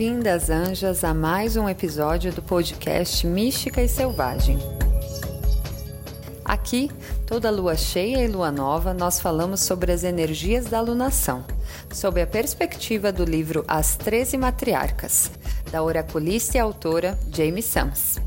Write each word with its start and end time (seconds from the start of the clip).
Bem-vindas, 0.00 0.48
anjas, 0.48 1.04
a 1.04 1.12
mais 1.12 1.58
um 1.58 1.68
episódio 1.68 2.32
do 2.32 2.40
podcast 2.40 3.26
Mística 3.26 3.82
e 3.82 3.86
Selvagem. 3.86 4.58
Aqui, 6.42 6.90
toda 7.26 7.50
lua 7.50 7.76
cheia 7.76 8.24
e 8.24 8.26
lua 8.26 8.50
nova, 8.50 8.94
nós 8.94 9.20
falamos 9.20 9.60
sobre 9.60 9.92
as 9.92 10.02
energias 10.02 10.64
da 10.64 10.78
alunação, 10.78 11.44
sob 11.92 12.18
a 12.18 12.26
perspectiva 12.26 13.12
do 13.12 13.26
livro 13.26 13.62
As 13.68 13.94
Treze 13.94 14.38
Matriarcas, 14.38 15.30
da 15.70 15.82
oraculista 15.82 16.56
e 16.56 16.60
autora 16.60 17.18
Jamie 17.30 17.62
Sams. 17.62 18.18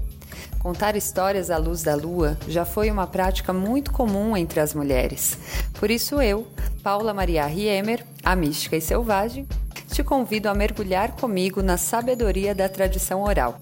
Contar 0.60 0.96
histórias 0.96 1.50
à 1.50 1.58
luz 1.58 1.82
da 1.82 1.96
lua 1.96 2.38
já 2.48 2.66
foi 2.66 2.92
uma 2.92 3.08
prática 3.08 3.52
muito 3.52 3.92
comum 3.92 4.38
entre 4.38 4.60
as 4.60 4.76
mulheres. 4.76 5.40
Por 5.80 5.90
isso 5.90 6.22
eu, 6.22 6.46
Paula 6.84 7.16
Maria 7.16 7.48
Riemer, 7.48 8.06
a 8.24 8.36
mística 8.36 8.78
e 8.78 8.82
selvagem, 8.82 9.48
te 9.94 10.04
convido 10.04 10.50
a 10.50 10.56
mergulhar 10.56 11.12
comigo 11.12 11.62
na 11.62 11.78
sabedoria 11.78 12.56
da 12.56 12.68
tradição 12.68 13.22
oral. 13.22 13.60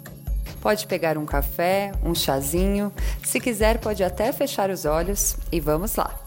Pode 0.62 0.88
pegar 0.88 1.18
um 1.18 1.26
café, 1.26 1.92
um 2.06 2.16
chazinho, 2.16 2.94
se 3.22 3.38
quiser 3.38 3.80
pode 3.80 4.02
até 4.02 4.32
fechar 4.32 4.70
os 4.70 4.86
olhos 4.86 5.36
e 5.52 5.60
vamos 5.60 5.98
lá. 5.98 6.18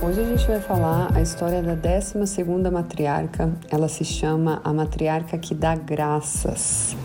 Hoje 0.00 0.20
a 0.20 0.24
gente 0.24 0.46
vai 0.46 0.60
falar 0.60 1.14
a 1.14 1.20
história 1.20 1.62
da 1.62 1.74
12 1.74 2.42
matriarca. 2.72 3.52
Ela 3.70 3.88
se 3.88 4.04
chama 4.04 4.62
a 4.64 4.72
matriarca 4.72 5.36
que 5.36 5.54
dá 5.54 5.74
graças. 5.74 6.96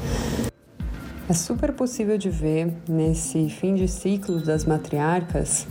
É 1.27 1.33
super 1.33 1.73
possível 1.73 2.17
de 2.17 2.29
ver 2.29 2.71
nesse 2.87 3.49
fim 3.49 3.75
de 3.75 3.89
ciclo 3.89 4.39
das 4.39 4.63
matriarcas 4.63 5.67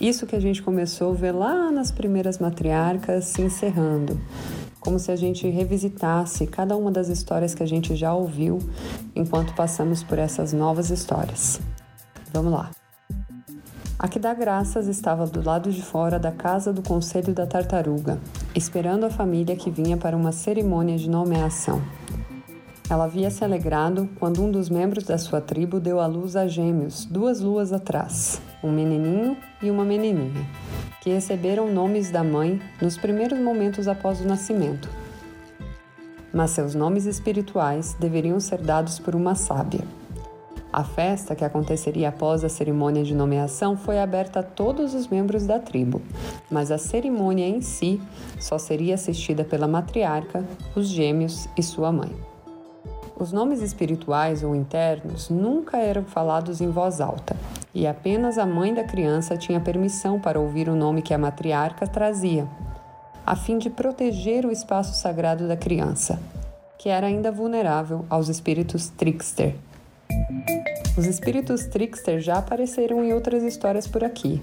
isso 0.00 0.26
que 0.26 0.36
a 0.36 0.40
gente 0.40 0.62
começou 0.62 1.10
a 1.10 1.14
ver 1.14 1.32
lá 1.32 1.70
nas 1.72 1.90
primeiras 1.90 2.38
matriarcas 2.38 3.24
se 3.24 3.42
encerrando, 3.42 4.18
como 4.78 4.98
se 4.98 5.10
a 5.10 5.16
gente 5.16 5.48
revisitasse 5.48 6.46
cada 6.46 6.76
uma 6.76 6.90
das 6.90 7.08
histórias 7.08 7.54
que 7.54 7.62
a 7.62 7.66
gente 7.66 7.96
já 7.96 8.14
ouviu 8.14 8.58
enquanto 9.14 9.54
passamos 9.54 10.02
por 10.02 10.18
essas 10.18 10.52
novas 10.52 10.90
histórias. 10.90 11.60
Vamos 12.32 12.52
lá. 12.52 12.70
A 13.98 14.06
que 14.06 14.20
dá 14.20 14.32
graças 14.32 14.86
estava 14.86 15.26
do 15.26 15.44
lado 15.44 15.72
de 15.72 15.82
fora 15.82 16.20
da 16.20 16.30
casa 16.30 16.72
do 16.72 16.82
Conselho 16.82 17.34
da 17.34 17.46
Tartaruga, 17.48 18.20
esperando 18.54 19.04
a 19.04 19.10
família 19.10 19.56
que 19.56 19.72
vinha 19.72 19.96
para 19.96 20.16
uma 20.16 20.30
cerimônia 20.30 20.96
de 20.96 21.10
nomeação. 21.10 21.82
Ela 22.88 23.04
havia 23.04 23.28
se 23.28 23.42
alegrado 23.42 24.08
quando 24.20 24.40
um 24.42 24.52
dos 24.52 24.70
membros 24.70 25.02
da 25.02 25.18
sua 25.18 25.40
tribo 25.40 25.80
deu 25.80 25.98
à 25.98 26.06
luz 26.06 26.36
a 26.36 26.46
gêmeos, 26.46 27.04
duas 27.04 27.40
luas 27.40 27.72
atrás, 27.72 28.40
um 28.62 28.70
menininho 28.70 29.36
e 29.62 29.70
uma 29.70 29.84
menininha, 29.84 30.46
que 31.00 31.10
receberam 31.10 31.72
nomes 31.72 32.10
da 32.10 32.24
mãe 32.24 32.60
nos 32.80 32.96
primeiros 32.96 33.38
momentos 33.38 33.88
após 33.88 34.20
o 34.20 34.26
nascimento. 34.26 34.88
Mas 36.32 36.50
seus 36.50 36.74
nomes 36.74 37.06
espirituais 37.06 37.96
deveriam 37.98 38.38
ser 38.40 38.58
dados 38.58 38.98
por 38.98 39.14
uma 39.14 39.34
sábia. 39.34 39.80
A 40.70 40.84
festa, 40.84 41.34
que 41.34 41.44
aconteceria 41.44 42.10
após 42.10 42.44
a 42.44 42.48
cerimônia 42.48 43.02
de 43.02 43.14
nomeação, 43.14 43.74
foi 43.74 43.98
aberta 43.98 44.40
a 44.40 44.42
todos 44.42 44.92
os 44.92 45.08
membros 45.08 45.46
da 45.46 45.58
tribo, 45.58 46.02
mas 46.50 46.70
a 46.70 46.76
cerimônia 46.76 47.48
em 47.48 47.62
si 47.62 48.00
só 48.38 48.58
seria 48.58 48.94
assistida 48.94 49.44
pela 49.44 49.66
matriarca, 49.66 50.44
os 50.76 50.88
gêmeos 50.88 51.48
e 51.56 51.62
sua 51.62 51.90
mãe. 51.90 52.14
Os 53.18 53.32
nomes 53.32 53.62
espirituais 53.62 54.44
ou 54.44 54.54
internos 54.54 55.30
nunca 55.30 55.78
eram 55.78 56.04
falados 56.04 56.60
em 56.60 56.70
voz 56.70 57.00
alta, 57.00 57.34
e 57.74 57.86
apenas 57.86 58.38
a 58.38 58.46
mãe 58.46 58.72
da 58.72 58.84
criança 58.84 59.36
tinha 59.36 59.60
permissão 59.60 60.18
para 60.18 60.40
ouvir 60.40 60.68
o 60.68 60.76
nome 60.76 61.02
que 61.02 61.14
a 61.14 61.18
matriarca 61.18 61.86
trazia, 61.86 62.46
a 63.26 63.36
fim 63.36 63.58
de 63.58 63.68
proteger 63.68 64.46
o 64.46 64.50
espaço 64.50 64.94
sagrado 64.94 65.46
da 65.46 65.56
criança, 65.56 66.18
que 66.78 66.88
era 66.88 67.06
ainda 67.06 67.30
vulnerável 67.30 68.06
aos 68.08 68.28
espíritos 68.28 68.88
trickster. 68.88 69.54
Os 70.96 71.06
espíritos 71.06 71.66
trickster 71.66 72.18
já 72.20 72.38
apareceram 72.38 73.04
em 73.04 73.12
outras 73.12 73.42
histórias 73.44 73.86
por 73.86 74.02
aqui. 74.02 74.42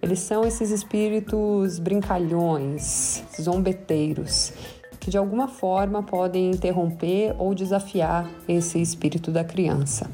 Eles 0.00 0.20
são 0.20 0.44
esses 0.44 0.70
espíritos 0.70 1.80
brincalhões, 1.80 3.24
zombeteiros, 3.40 4.52
que 5.00 5.10
de 5.10 5.18
alguma 5.18 5.48
forma 5.48 6.02
podem 6.02 6.50
interromper 6.50 7.34
ou 7.38 7.54
desafiar 7.54 8.28
esse 8.46 8.80
espírito 8.80 9.32
da 9.32 9.42
criança. 9.42 10.08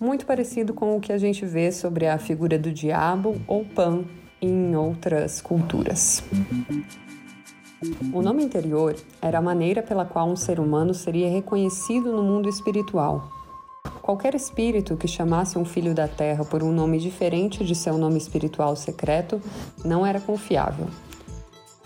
Muito 0.00 0.24
parecido 0.24 0.72
com 0.72 0.96
o 0.96 1.00
que 1.00 1.12
a 1.12 1.18
gente 1.18 1.44
vê 1.44 1.70
sobre 1.70 2.06
a 2.06 2.18
figura 2.18 2.58
do 2.58 2.72
diabo 2.72 3.38
ou 3.46 3.66
Pan 3.66 4.04
em 4.40 4.74
outras 4.74 5.42
culturas. 5.42 6.22
O 8.10 8.22
nome 8.22 8.42
interior 8.42 8.96
era 9.20 9.38
a 9.38 9.42
maneira 9.42 9.82
pela 9.82 10.06
qual 10.06 10.26
um 10.26 10.36
ser 10.36 10.58
humano 10.58 10.94
seria 10.94 11.28
reconhecido 11.28 12.10
no 12.12 12.22
mundo 12.22 12.48
espiritual. 12.48 13.30
Qualquer 14.00 14.34
espírito 14.34 14.96
que 14.96 15.06
chamasse 15.06 15.58
um 15.58 15.66
filho 15.66 15.94
da 15.94 16.08
terra 16.08 16.46
por 16.46 16.62
um 16.62 16.72
nome 16.72 16.98
diferente 16.98 17.62
de 17.62 17.74
seu 17.74 17.98
nome 17.98 18.16
espiritual 18.16 18.74
secreto 18.76 19.38
não 19.84 20.06
era 20.06 20.18
confiável 20.18 20.88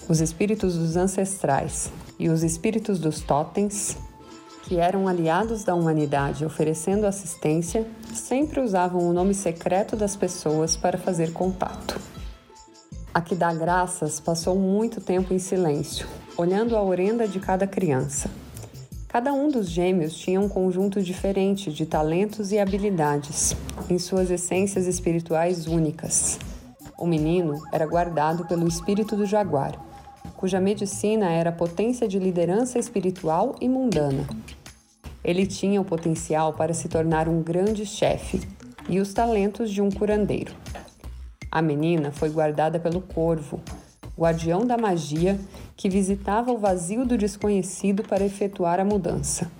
os 0.08 0.20
espíritos 0.20 0.76
dos 0.76 0.96
ancestrais 0.96 1.90
e 2.18 2.28
os 2.28 2.42
espíritos 2.42 2.98
dos 2.98 3.20
totens, 3.20 3.96
que 4.74 4.80
eram 4.80 5.06
aliados 5.06 5.62
da 5.62 5.72
humanidade 5.72 6.44
oferecendo 6.44 7.06
assistência, 7.06 7.86
sempre 8.12 8.58
usavam 8.58 9.08
o 9.08 9.12
nome 9.12 9.32
secreto 9.32 9.94
das 9.94 10.16
pessoas 10.16 10.76
para 10.76 10.98
fazer 10.98 11.32
contato. 11.32 11.96
A 13.14 13.20
que 13.20 13.36
dá 13.36 13.54
graças 13.54 14.18
passou 14.18 14.56
muito 14.56 15.00
tempo 15.00 15.32
em 15.32 15.38
silêncio, 15.38 16.08
olhando 16.36 16.76
a 16.76 16.82
orenda 16.82 17.28
de 17.28 17.38
cada 17.38 17.68
criança. 17.68 18.28
Cada 19.06 19.32
um 19.32 19.48
dos 19.48 19.70
gêmeos 19.70 20.12
tinha 20.16 20.40
um 20.40 20.48
conjunto 20.48 21.00
diferente 21.00 21.72
de 21.72 21.86
talentos 21.86 22.50
e 22.50 22.58
habilidades, 22.58 23.54
em 23.88 23.96
suas 23.96 24.28
essências 24.28 24.88
espirituais 24.88 25.68
únicas. 25.68 26.36
O 26.98 27.06
menino 27.06 27.62
era 27.72 27.86
guardado 27.86 28.44
pelo 28.44 28.66
espírito 28.66 29.14
do 29.14 29.24
jaguar, 29.24 29.78
cuja 30.36 30.58
medicina 30.58 31.30
era 31.30 31.52
potência 31.52 32.08
de 32.08 32.18
liderança 32.18 32.76
espiritual 32.76 33.54
e 33.60 33.68
mundana. 33.68 34.26
Ele 35.24 35.46
tinha 35.46 35.80
o 35.80 35.84
potencial 35.84 36.52
para 36.52 36.74
se 36.74 36.88
tornar 36.88 37.28
um 37.28 37.42
grande 37.42 37.86
chefe 37.86 38.40
e 38.88 39.00
os 39.00 39.14
talentos 39.14 39.70
de 39.70 39.80
um 39.80 39.90
curandeiro. 39.90 40.52
A 41.50 41.62
menina 41.62 42.12
foi 42.12 42.28
guardada 42.28 42.78
pelo 42.78 43.00
corvo, 43.00 43.60
guardião 44.18 44.66
da 44.66 44.76
magia 44.76 45.38
que 45.76 45.88
visitava 45.88 46.52
o 46.52 46.58
vazio 46.58 47.06
do 47.06 47.16
desconhecido 47.16 48.02
para 48.02 48.24
efetuar 48.24 48.78
a 48.78 48.84
mudança. 48.84 49.50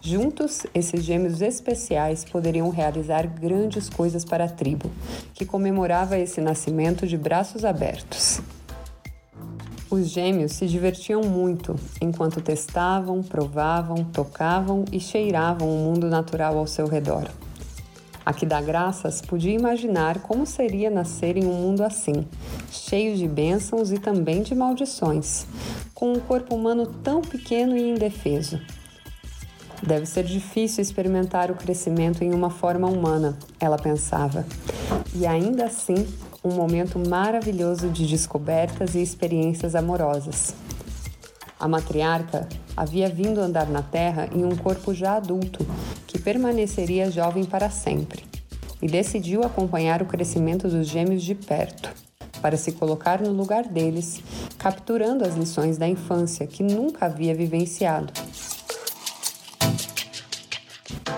Juntos, 0.00 0.64
esses 0.72 1.02
gêmeos 1.02 1.42
especiais 1.42 2.24
poderiam 2.24 2.70
realizar 2.70 3.26
grandes 3.26 3.88
coisas 3.88 4.24
para 4.24 4.44
a 4.44 4.48
tribo, 4.48 4.90
que 5.34 5.44
comemorava 5.44 6.18
esse 6.18 6.40
nascimento 6.40 7.06
de 7.06 7.16
braços 7.16 7.64
abertos. 7.64 8.40
Os 9.90 10.10
gêmeos 10.10 10.52
se 10.52 10.66
divertiam 10.66 11.22
muito 11.22 11.74
enquanto 11.98 12.42
testavam, 12.42 13.22
provavam, 13.22 14.04
tocavam 14.04 14.84
e 14.92 15.00
cheiravam 15.00 15.66
o 15.66 15.78
mundo 15.78 16.08
natural 16.08 16.58
ao 16.58 16.66
seu 16.66 16.86
redor. 16.86 17.26
A 18.24 18.34
que 18.34 18.44
dá 18.44 18.60
graças 18.60 19.22
podia 19.22 19.54
imaginar 19.54 20.20
como 20.20 20.44
seria 20.44 20.90
nascer 20.90 21.38
em 21.38 21.46
um 21.46 21.54
mundo 21.54 21.82
assim, 21.82 22.26
cheio 22.70 23.16
de 23.16 23.26
bênçãos 23.26 23.90
e 23.90 23.98
também 23.98 24.42
de 24.42 24.54
maldições, 24.54 25.46
com 25.94 26.12
um 26.12 26.20
corpo 26.20 26.54
humano 26.54 26.84
tão 27.02 27.22
pequeno 27.22 27.74
e 27.74 27.88
indefeso. 27.88 28.60
Deve 29.82 30.04
ser 30.04 30.24
difícil 30.24 30.82
experimentar 30.82 31.50
o 31.50 31.54
crescimento 31.54 32.22
em 32.22 32.34
uma 32.34 32.50
forma 32.50 32.86
humana, 32.86 33.38
ela 33.58 33.78
pensava. 33.78 34.44
E 35.14 35.26
ainda 35.26 35.64
assim, 35.64 36.06
um 36.42 36.52
momento 36.52 36.98
maravilhoso 36.98 37.88
de 37.88 38.06
descobertas 38.06 38.94
e 38.94 39.02
experiências 39.02 39.74
amorosas. 39.74 40.54
A 41.58 41.66
matriarca 41.66 42.48
havia 42.76 43.08
vindo 43.08 43.40
andar 43.40 43.68
na 43.68 43.82
Terra 43.82 44.28
em 44.32 44.44
um 44.44 44.54
corpo 44.54 44.94
já 44.94 45.16
adulto, 45.16 45.66
que 46.06 46.18
permaneceria 46.18 47.10
jovem 47.10 47.44
para 47.44 47.68
sempre, 47.68 48.24
e 48.80 48.86
decidiu 48.86 49.42
acompanhar 49.42 50.00
o 50.00 50.06
crescimento 50.06 50.68
dos 50.68 50.86
gêmeos 50.86 51.22
de 51.22 51.34
perto, 51.34 51.92
para 52.40 52.56
se 52.56 52.70
colocar 52.72 53.20
no 53.20 53.32
lugar 53.32 53.64
deles, 53.64 54.22
capturando 54.56 55.24
as 55.24 55.34
lições 55.34 55.76
da 55.76 55.88
infância 55.88 56.46
que 56.46 56.62
nunca 56.62 57.06
havia 57.06 57.34
vivenciado. 57.34 58.12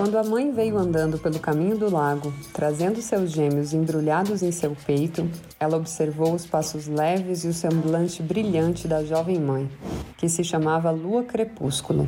Quando 0.01 0.17
a 0.17 0.25
mãe 0.25 0.51
veio 0.51 0.79
andando 0.79 1.19
pelo 1.19 1.39
caminho 1.39 1.77
do 1.77 1.91
lago, 1.91 2.33
trazendo 2.55 3.03
seus 3.03 3.33
gêmeos 3.33 3.75
embrulhados 3.75 4.43
em 4.43 4.51
seu 4.51 4.75
peito, 4.87 5.29
ela 5.61 5.77
observou 5.77 6.33
os 6.33 6.47
passos 6.47 6.87
leves 6.87 7.45
e 7.45 7.49
o 7.49 7.53
semblante 7.53 8.23
brilhante 8.23 8.89
da 8.89 9.05
jovem 9.05 9.39
mãe, 9.39 9.71
que 10.17 10.27
se 10.27 10.43
chamava 10.43 10.91
Lua 10.91 11.25
Crepúsculo. 11.25 12.07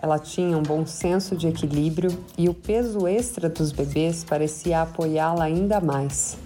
Ela 0.00 0.18
tinha 0.18 0.56
um 0.56 0.62
bom 0.62 0.86
senso 0.86 1.36
de 1.36 1.48
equilíbrio 1.48 2.18
e 2.38 2.48
o 2.48 2.54
peso 2.54 3.06
extra 3.06 3.50
dos 3.50 3.72
bebês 3.72 4.24
parecia 4.24 4.80
apoiá-la 4.80 5.44
ainda 5.44 5.82
mais. 5.82 6.38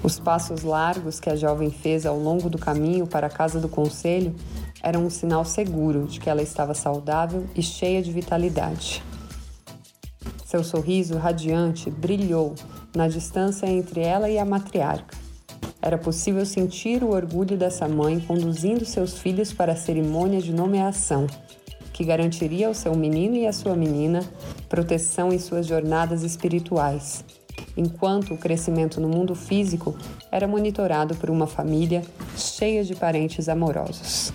Os 0.00 0.20
passos 0.20 0.62
largos 0.62 1.18
que 1.18 1.28
a 1.28 1.34
jovem 1.34 1.72
fez 1.72 2.06
ao 2.06 2.16
longo 2.16 2.48
do 2.48 2.56
caminho 2.56 3.04
para 3.04 3.26
a 3.26 3.30
casa 3.30 3.58
do 3.58 3.68
conselho 3.68 4.32
era 4.80 4.96
um 4.96 5.10
sinal 5.10 5.44
seguro 5.44 6.06
de 6.06 6.20
que 6.20 6.30
ela 6.30 6.40
estava 6.40 6.72
saudável 6.72 7.48
e 7.52 7.60
cheia 7.60 8.00
de 8.00 8.12
vitalidade. 8.12 9.02
Seu 10.54 10.62
sorriso 10.62 11.18
radiante 11.18 11.90
brilhou 11.90 12.54
na 12.94 13.08
distância 13.08 13.66
entre 13.66 14.02
ela 14.02 14.30
e 14.30 14.38
a 14.38 14.44
matriarca. 14.44 15.18
Era 15.82 15.98
possível 15.98 16.46
sentir 16.46 17.02
o 17.02 17.10
orgulho 17.10 17.56
dessa 17.56 17.88
mãe 17.88 18.20
conduzindo 18.20 18.84
seus 18.84 19.18
filhos 19.18 19.52
para 19.52 19.72
a 19.72 19.76
cerimônia 19.76 20.40
de 20.40 20.54
nomeação, 20.54 21.26
que 21.92 22.04
garantiria 22.04 22.68
ao 22.68 22.74
seu 22.74 22.94
menino 22.94 23.34
e 23.34 23.48
à 23.48 23.52
sua 23.52 23.74
menina 23.74 24.20
proteção 24.68 25.32
em 25.32 25.40
suas 25.40 25.66
jornadas 25.66 26.22
espirituais, 26.22 27.24
enquanto 27.76 28.32
o 28.32 28.38
crescimento 28.38 29.00
no 29.00 29.08
mundo 29.08 29.34
físico 29.34 29.96
era 30.30 30.46
monitorado 30.46 31.16
por 31.16 31.30
uma 31.30 31.48
família 31.48 32.04
cheia 32.36 32.84
de 32.84 32.94
parentes 32.94 33.48
amorosos. 33.48 34.32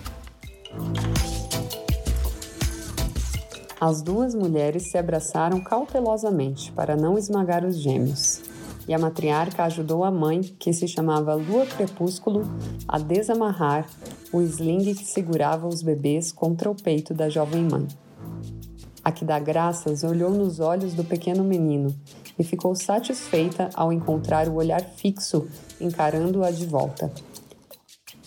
As 3.80 4.02
duas 4.02 4.34
mulheres 4.34 4.90
se 4.90 4.98
abraçaram 4.98 5.58
cautelosamente 5.58 6.70
para 6.72 6.94
não 6.94 7.16
esmagar 7.16 7.64
os 7.64 7.76
gêmeos, 7.76 8.42
e 8.86 8.92
a 8.92 8.98
matriarca 8.98 9.64
ajudou 9.64 10.04
a 10.04 10.10
mãe, 10.10 10.42
que 10.42 10.70
se 10.70 10.86
chamava 10.86 11.32
Lua 11.32 11.64
Crepúsculo, 11.64 12.42
a 12.86 12.98
desamarrar 12.98 13.86
o 14.30 14.42
sling 14.42 14.94
que 14.94 15.06
segurava 15.06 15.66
os 15.66 15.80
bebês 15.80 16.30
contra 16.30 16.70
o 16.70 16.74
peito 16.74 17.14
da 17.14 17.30
jovem 17.30 17.64
mãe. 17.64 17.88
A 19.02 19.10
que 19.10 19.24
dá 19.24 19.38
graças 19.38 20.04
olhou 20.04 20.30
nos 20.30 20.60
olhos 20.60 20.92
do 20.92 21.02
pequeno 21.02 21.42
menino 21.42 21.88
e 22.38 22.44
ficou 22.44 22.74
satisfeita 22.74 23.70
ao 23.72 23.90
encontrar 23.90 24.46
o 24.46 24.56
olhar 24.56 24.82
fixo 24.82 25.48
encarando-a 25.80 26.50
de 26.50 26.66
volta. 26.66 27.10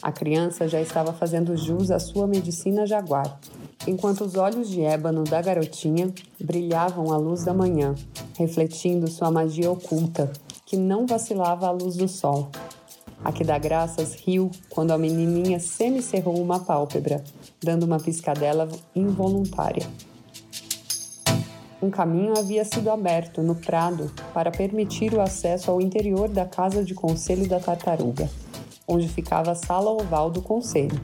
A 0.01 0.11
criança 0.11 0.67
já 0.67 0.81
estava 0.81 1.13
fazendo 1.13 1.55
jus 1.55 1.91
à 1.91 1.99
sua 1.99 2.25
medicina 2.25 2.87
jaguar, 2.87 3.39
enquanto 3.87 4.21
os 4.21 4.35
olhos 4.35 4.69
de 4.69 4.81
ébano 4.81 5.23
da 5.23 5.41
garotinha 5.41 6.13
brilhavam 6.39 7.11
à 7.11 7.17
luz 7.17 7.43
da 7.43 7.53
manhã, 7.53 7.95
refletindo 8.37 9.09
sua 9.09 9.29
magia 9.29 9.69
oculta, 9.69 10.31
que 10.65 10.77
não 10.77 11.05
vacilava 11.05 11.67
à 11.67 11.71
luz 11.71 11.95
do 11.95 12.07
sol. 12.07 12.49
A 13.23 13.31
que 13.31 13.43
dá 13.43 13.57
graças 13.57 14.15
riu 14.15 14.51
quando 14.69 14.91
a 14.91 14.97
menininha 14.97 15.59
semicerrou 15.59 16.41
uma 16.41 16.59
pálpebra, 16.59 17.23
dando 17.61 17.83
uma 17.83 17.99
piscadela 17.99 18.67
involuntária. 18.95 19.87
Um 21.81 21.89
caminho 21.89 22.37
havia 22.37 22.63
sido 22.63 22.89
aberto 22.89 23.41
no 23.41 23.55
prado 23.55 24.09
para 24.33 24.51
permitir 24.51 25.13
o 25.13 25.21
acesso 25.21 25.69
ao 25.69 25.81
interior 25.81 26.29
da 26.29 26.45
casa 26.45 26.83
de 26.83 26.93
conselho 26.93 27.47
da 27.47 27.59
tartaruga, 27.59 28.29
onde 28.87 29.07
ficava 29.09 29.51
a 29.51 29.55
sala 29.55 29.91
oval 29.91 30.29
do 30.29 30.41
conselho. 30.41 30.99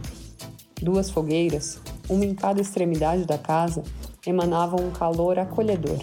Duas 0.81 1.09
fogueiras, 1.09 1.81
uma 2.09 2.25
em 2.25 2.33
cada 2.33 2.59
extremidade 2.59 3.25
da 3.25 3.37
casa, 3.37 3.83
emanavam 4.25 4.85
um 4.85 4.91
calor 4.91 5.37
acolhedor. 5.39 5.99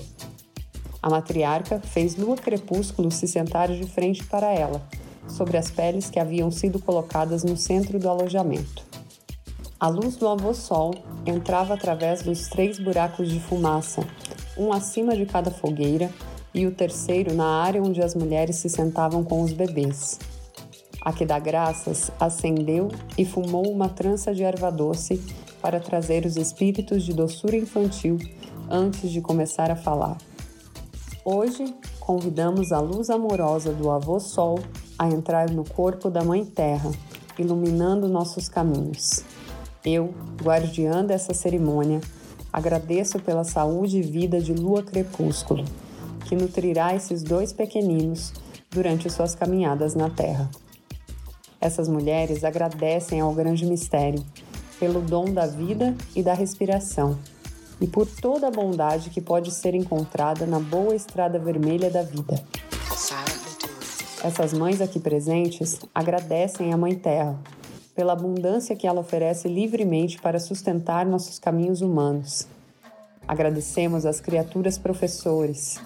A 1.02 1.10
matriarca 1.10 1.80
fez 1.80 2.16
Lua 2.16 2.36
Crepúsculo 2.36 3.10
se 3.10 3.28
sentar 3.28 3.68
de 3.68 3.84
frente 3.84 4.24
para 4.24 4.52
ela, 4.52 4.82
sobre 5.28 5.56
as 5.56 5.70
peles 5.70 6.08
que 6.08 6.18
haviam 6.18 6.50
sido 6.50 6.78
colocadas 6.78 7.44
no 7.44 7.56
centro 7.56 7.98
do 7.98 8.08
alojamento. 8.08 8.84
A 9.78 9.88
luz 9.88 10.16
do 10.16 10.26
avô 10.26 10.54
Sol 10.54 10.94
entrava 11.26 11.74
através 11.74 12.22
dos 12.22 12.48
três 12.48 12.78
buracos 12.78 13.28
de 13.28 13.38
fumaça, 13.38 14.02
um 14.56 14.72
acima 14.72 15.14
de 15.14 15.26
cada 15.26 15.50
fogueira 15.50 16.10
e 16.54 16.66
o 16.66 16.72
terceiro 16.72 17.34
na 17.34 17.62
área 17.62 17.82
onde 17.82 18.02
as 18.02 18.14
mulheres 18.14 18.56
se 18.56 18.70
sentavam 18.70 19.22
com 19.22 19.42
os 19.42 19.52
bebês. 19.52 20.18
A 21.02 21.12
que 21.12 21.26
dá 21.26 21.38
graças 21.38 22.10
acendeu 22.18 22.88
e 23.18 23.24
fumou 23.24 23.70
uma 23.70 23.88
trança 23.88 24.34
de 24.34 24.42
erva 24.42 24.72
doce 24.72 25.22
para 25.66 25.80
trazer 25.80 26.24
os 26.24 26.36
espíritos 26.36 27.02
de 27.02 27.12
doçura 27.12 27.56
infantil 27.56 28.18
antes 28.70 29.10
de 29.10 29.20
começar 29.20 29.68
a 29.68 29.74
falar. 29.74 30.16
Hoje, 31.24 31.74
convidamos 31.98 32.70
a 32.70 32.78
luz 32.78 33.10
amorosa 33.10 33.72
do 33.72 33.90
avô 33.90 34.20
Sol 34.20 34.60
a 34.96 35.08
entrar 35.08 35.50
no 35.50 35.68
corpo 35.68 36.08
da 36.08 36.22
Mãe 36.22 36.44
Terra, 36.44 36.92
iluminando 37.36 38.06
nossos 38.06 38.48
caminhos. 38.48 39.24
Eu, 39.84 40.14
guardiã 40.40 41.04
dessa 41.04 41.34
cerimônia, 41.34 42.00
agradeço 42.52 43.18
pela 43.18 43.42
saúde 43.42 43.98
e 43.98 44.02
vida 44.02 44.40
de 44.40 44.52
Lua 44.52 44.84
Crepúsculo, 44.84 45.64
que 46.26 46.36
nutrirá 46.36 46.94
esses 46.94 47.24
dois 47.24 47.52
pequeninos 47.52 48.32
durante 48.70 49.10
suas 49.10 49.34
caminhadas 49.34 49.96
na 49.96 50.10
Terra. 50.10 50.48
Essas 51.60 51.88
mulheres 51.88 52.44
agradecem 52.44 53.20
ao 53.20 53.34
grande 53.34 53.66
mistério 53.66 54.24
pelo 54.78 55.00
dom 55.00 55.32
da 55.32 55.46
vida 55.46 55.94
e 56.14 56.22
da 56.22 56.34
respiração 56.34 57.18
e 57.80 57.86
por 57.86 58.06
toda 58.06 58.48
a 58.48 58.50
bondade 58.50 59.10
que 59.10 59.20
pode 59.20 59.50
ser 59.50 59.74
encontrada 59.74 60.46
na 60.46 60.58
boa 60.58 60.94
estrada 60.94 61.38
vermelha 61.38 61.90
da 61.90 62.02
vida. 62.02 62.42
Essas 64.24 64.52
mães 64.52 64.80
aqui 64.80 64.98
presentes 64.98 65.78
agradecem 65.94 66.72
à 66.72 66.76
Mãe 66.76 66.94
Terra 66.94 67.38
pela 67.94 68.12
abundância 68.12 68.76
que 68.76 68.86
ela 68.86 69.00
oferece 69.00 69.48
livremente 69.48 70.20
para 70.20 70.38
sustentar 70.38 71.06
nossos 71.06 71.38
caminhos 71.38 71.80
humanos. 71.80 72.46
Agradecemos 73.26 74.04
às 74.04 74.20
criaturas 74.20 74.78
professores 74.78 75.80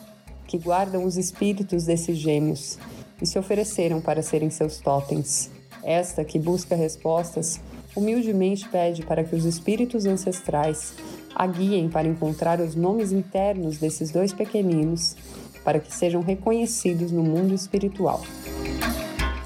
que 0.46 0.58
guardam 0.58 1.04
os 1.04 1.16
espíritos 1.16 1.84
desses 1.84 2.18
gêmeos 2.18 2.78
e 3.22 3.26
se 3.26 3.38
ofereceram 3.38 4.00
para 4.00 4.22
serem 4.22 4.50
seus 4.50 4.78
totens. 4.78 5.50
Esta 5.82 6.24
que 6.24 6.38
busca 6.38 6.74
respostas 6.74 7.60
humildemente 7.94 8.68
pede 8.68 9.02
para 9.02 9.24
que 9.24 9.34
os 9.34 9.44
espíritos 9.44 10.06
ancestrais 10.06 10.94
a 11.34 11.46
guiem 11.46 11.88
para 11.88 12.08
encontrar 12.08 12.60
os 12.60 12.74
nomes 12.74 13.12
internos 13.12 13.78
desses 13.78 14.10
dois 14.10 14.32
pequeninos, 14.32 15.16
para 15.64 15.78
que 15.78 15.94
sejam 15.94 16.20
reconhecidos 16.22 17.10
no 17.12 17.22
mundo 17.22 17.54
espiritual. 17.54 18.22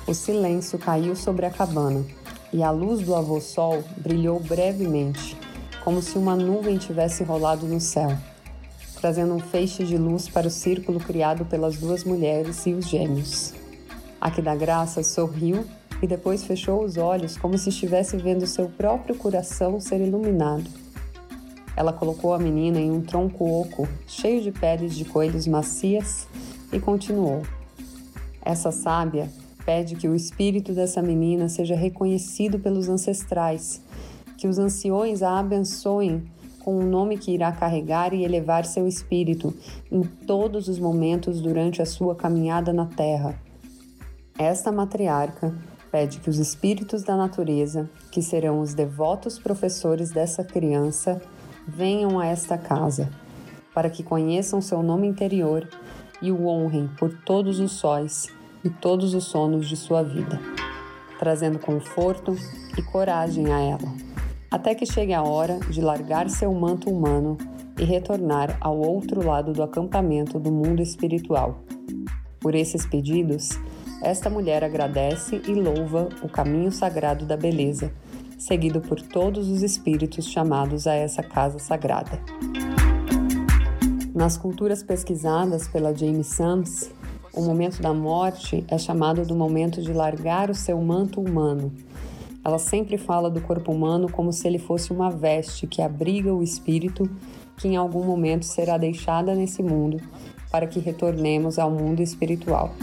O 0.06 0.14
silêncio 0.14 0.78
caiu 0.78 1.16
sobre 1.16 1.46
a 1.46 1.50
cabana 1.50 2.04
e 2.52 2.62
a 2.62 2.70
luz 2.70 3.00
do 3.00 3.14
avô 3.14 3.40
sol 3.40 3.82
brilhou 3.96 4.38
brevemente, 4.38 5.36
como 5.82 6.00
se 6.00 6.16
uma 6.16 6.36
nuvem 6.36 6.78
tivesse 6.78 7.24
rolado 7.24 7.66
no 7.66 7.80
céu, 7.80 8.16
trazendo 9.00 9.34
um 9.34 9.40
feixe 9.40 9.84
de 9.84 9.96
luz 9.96 10.28
para 10.28 10.46
o 10.46 10.50
círculo 10.50 11.00
criado 11.00 11.44
pelas 11.44 11.76
duas 11.76 12.04
mulheres 12.04 12.64
e 12.66 12.72
os 12.72 12.88
gêmeos. 12.88 13.52
A 14.20 14.30
que 14.30 14.40
dá 14.40 14.54
graça 14.54 15.02
sorriu 15.02 15.64
e 16.04 16.06
depois 16.06 16.44
fechou 16.44 16.84
os 16.84 16.98
olhos 16.98 17.38
como 17.38 17.56
se 17.56 17.70
estivesse 17.70 18.18
vendo 18.18 18.46
seu 18.46 18.68
próprio 18.68 19.16
coração 19.16 19.80
ser 19.80 20.02
iluminado. 20.02 20.68
Ela 21.74 21.94
colocou 21.94 22.34
a 22.34 22.38
menina 22.38 22.78
em 22.78 22.90
um 22.90 23.00
tronco 23.00 23.42
oco, 23.42 23.88
cheio 24.06 24.42
de 24.42 24.52
peles 24.52 24.94
de 24.94 25.06
coelhos 25.06 25.46
macias, 25.46 26.28
e 26.70 26.78
continuou: 26.78 27.40
Essa 28.44 28.70
sábia 28.70 29.30
pede 29.64 29.96
que 29.96 30.06
o 30.06 30.14
espírito 30.14 30.74
dessa 30.74 31.00
menina 31.00 31.48
seja 31.48 31.74
reconhecido 31.74 32.58
pelos 32.58 32.86
ancestrais, 32.86 33.80
que 34.36 34.46
os 34.46 34.58
anciões 34.58 35.22
a 35.22 35.38
abençoem 35.38 36.22
com 36.60 36.78
o 36.78 36.82
nome 36.82 37.16
que 37.16 37.32
irá 37.32 37.50
carregar 37.50 38.12
e 38.12 38.24
elevar 38.24 38.66
seu 38.66 38.86
espírito 38.86 39.54
em 39.90 40.02
todos 40.02 40.68
os 40.68 40.78
momentos 40.78 41.40
durante 41.40 41.80
a 41.80 41.86
sua 41.86 42.14
caminhada 42.14 42.74
na 42.74 42.84
terra. 42.84 43.40
Esta 44.38 44.70
matriarca 44.70 45.54
pede 45.94 46.18
que 46.18 46.28
os 46.28 46.40
espíritos 46.40 47.04
da 47.04 47.16
natureza, 47.16 47.88
que 48.10 48.20
serão 48.20 48.58
os 48.58 48.74
devotos 48.74 49.38
professores 49.38 50.10
dessa 50.10 50.42
criança, 50.42 51.22
venham 51.68 52.18
a 52.18 52.26
esta 52.26 52.58
casa, 52.58 53.08
para 53.72 53.88
que 53.88 54.02
conheçam 54.02 54.60
seu 54.60 54.82
nome 54.82 55.06
interior 55.06 55.68
e 56.20 56.32
o 56.32 56.48
honrem 56.48 56.90
por 56.98 57.16
todos 57.24 57.60
os 57.60 57.70
sóis 57.70 58.26
e 58.64 58.70
todos 58.70 59.14
os 59.14 59.22
sonos 59.22 59.68
de 59.68 59.76
sua 59.76 60.02
vida, 60.02 60.40
trazendo 61.16 61.60
conforto 61.60 62.36
e 62.76 62.82
coragem 62.82 63.52
a 63.52 63.60
ela, 63.60 63.94
até 64.50 64.74
que 64.74 64.84
chegue 64.84 65.12
a 65.12 65.22
hora 65.22 65.60
de 65.70 65.80
largar 65.80 66.28
seu 66.28 66.52
manto 66.52 66.90
humano 66.90 67.38
e 67.78 67.84
retornar 67.84 68.58
ao 68.60 68.76
outro 68.76 69.24
lado 69.24 69.52
do 69.52 69.62
acampamento 69.62 70.40
do 70.40 70.50
mundo 70.50 70.82
espiritual. 70.82 71.62
Por 72.40 72.56
esses 72.56 72.84
pedidos, 72.84 73.50
esta 74.04 74.28
mulher 74.28 74.62
agradece 74.62 75.40
e 75.48 75.54
louva 75.54 76.10
o 76.22 76.28
caminho 76.28 76.70
sagrado 76.70 77.24
da 77.24 77.38
beleza, 77.38 77.90
seguido 78.38 78.80
por 78.80 79.00
todos 79.00 79.48
os 79.48 79.62
espíritos 79.62 80.26
chamados 80.26 80.86
a 80.86 80.94
essa 80.94 81.22
casa 81.22 81.58
sagrada. 81.58 82.20
Nas 84.14 84.36
culturas 84.36 84.82
pesquisadas 84.82 85.66
pela 85.66 85.96
James 85.96 86.26
Sams, 86.26 86.90
o 87.32 87.42
momento 87.42 87.80
da 87.80 87.94
morte 87.94 88.62
é 88.68 88.76
chamado 88.76 89.24
do 89.24 89.34
momento 89.34 89.80
de 89.80 89.92
largar 89.92 90.50
o 90.50 90.54
seu 90.54 90.80
manto 90.82 91.20
humano. 91.20 91.72
Ela 92.44 92.58
sempre 92.58 92.98
fala 92.98 93.30
do 93.30 93.40
corpo 93.40 93.72
humano 93.72 94.12
como 94.12 94.32
se 94.34 94.46
ele 94.46 94.58
fosse 94.58 94.92
uma 94.92 95.10
veste 95.10 95.66
que 95.66 95.80
abriga 95.80 96.32
o 96.32 96.42
espírito 96.42 97.10
que 97.56 97.68
em 97.68 97.76
algum 97.76 98.04
momento 98.04 98.44
será 98.44 98.76
deixada 98.76 99.34
nesse 99.34 99.62
mundo 99.62 99.98
para 100.50 100.66
que 100.66 100.78
retornemos 100.78 101.58
ao 101.58 101.70
mundo 101.70 102.02
espiritual. 102.02 102.74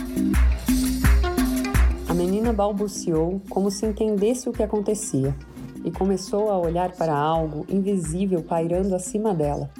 A 2.11 2.13
menina 2.13 2.51
balbuciou 2.51 3.41
como 3.49 3.71
se 3.71 3.85
entendesse 3.85 4.49
o 4.49 4.51
que 4.51 4.61
acontecia, 4.61 5.33
e 5.81 5.89
começou 5.89 6.49
a 6.49 6.59
olhar 6.59 6.91
para 6.91 7.15
algo 7.15 7.65
invisível 7.69 8.43
pairando 8.43 8.93
acima 8.93 9.33
dela. 9.33 9.71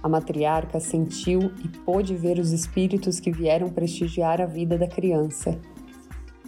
A 0.00 0.08
matriarca 0.08 0.78
sentiu 0.78 1.40
e 1.40 1.66
pôde 1.84 2.14
ver 2.14 2.38
os 2.38 2.52
espíritos 2.52 3.18
que 3.18 3.32
vieram 3.32 3.68
prestigiar 3.68 4.40
a 4.40 4.46
vida 4.46 4.78
da 4.78 4.86
criança. 4.86 5.58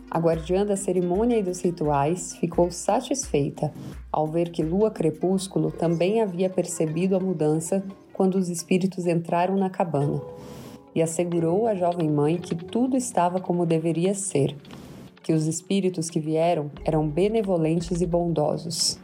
A 0.09 0.21
guardiã 0.21 0.65
da 0.65 0.77
cerimônia 0.77 1.37
e 1.37 1.43
dos 1.43 1.61
rituais 1.63 2.37
ficou 2.37 2.71
satisfeita 2.71 3.75
ao 4.13 4.29
ver 4.29 4.51
que 4.51 4.63
Lua 4.63 4.93
Crepúsculo 4.93 5.73
também 5.73 6.23
havia 6.23 6.49
percebido 6.49 7.17
a 7.17 7.21
mudança 7.21 7.85
quando 8.13 8.37
os 8.37 8.49
espíritos 8.49 9.05
entraram 9.05 9.57
na 9.57 9.69
cabana 9.69 10.23
e 10.95 11.03
assegurou 11.03 11.67
à 11.67 11.75
jovem 11.75 12.09
mãe 12.09 12.39
que 12.39 12.55
tudo 12.55 12.97
estava 12.97 13.41
como 13.41 13.67
deveria 13.67 14.15
ser, 14.15 14.57
que 15.25 15.33
os 15.33 15.47
espíritos 15.47 16.11
que 16.11 16.21
vieram 16.21 16.71
eram 16.85 17.09
benevolentes 17.09 18.03
e 18.03 18.07
bondosos. 18.07 19.01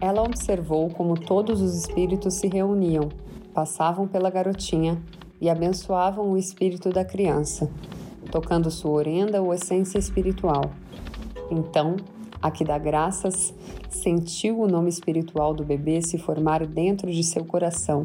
Ela 0.00 0.22
observou 0.22 0.90
como 0.90 1.14
todos 1.14 1.62
os 1.62 1.74
espíritos 1.76 2.34
se 2.34 2.48
reuniam, 2.48 3.08
passavam 3.54 4.08
pela 4.08 4.28
garotinha 4.28 5.00
e 5.40 5.48
abençoavam 5.48 6.32
o 6.32 6.36
espírito 6.36 6.90
da 6.90 7.04
criança, 7.04 7.70
tocando 8.32 8.70
sua 8.70 8.90
orenda 8.90 9.40
ou 9.40 9.54
essência 9.54 9.98
espiritual. 9.98 10.72
Então, 11.50 11.96
a 12.42 12.50
que 12.50 12.64
dá 12.64 12.76
graças 12.76 13.54
sentiu 13.88 14.60
o 14.60 14.66
nome 14.66 14.88
espiritual 14.88 15.54
do 15.54 15.64
bebê 15.64 16.02
se 16.02 16.18
formar 16.18 16.66
dentro 16.66 17.12
de 17.12 17.22
seu 17.22 17.44
coração 17.44 18.04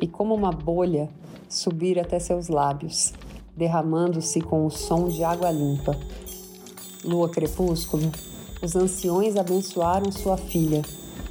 e, 0.00 0.06
como 0.06 0.34
uma 0.34 0.50
bolha, 0.50 1.10
subir 1.48 1.98
até 1.98 2.18
seus 2.18 2.48
lábios, 2.48 3.12
derramando-se 3.56 4.40
com 4.40 4.66
o 4.66 4.70
som 4.70 5.08
de 5.08 5.24
água 5.24 5.50
limpa. 5.50 5.98
Lua 7.02 7.28
crepúsculo, 7.28 8.12
os 8.62 8.76
anciões 8.76 9.36
abençoaram 9.36 10.12
sua 10.12 10.36
filha 10.36 10.82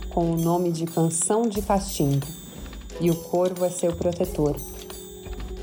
com 0.10 0.32
o 0.32 0.38
nome 0.38 0.72
de 0.72 0.86
Canção 0.86 1.44
de 1.44 1.62
Cachimbo, 1.62 2.26
e 3.02 3.12
o 3.12 3.16
corvo 3.16 3.66
é 3.66 3.70
seu 3.70 3.94
protetor. 3.94 4.56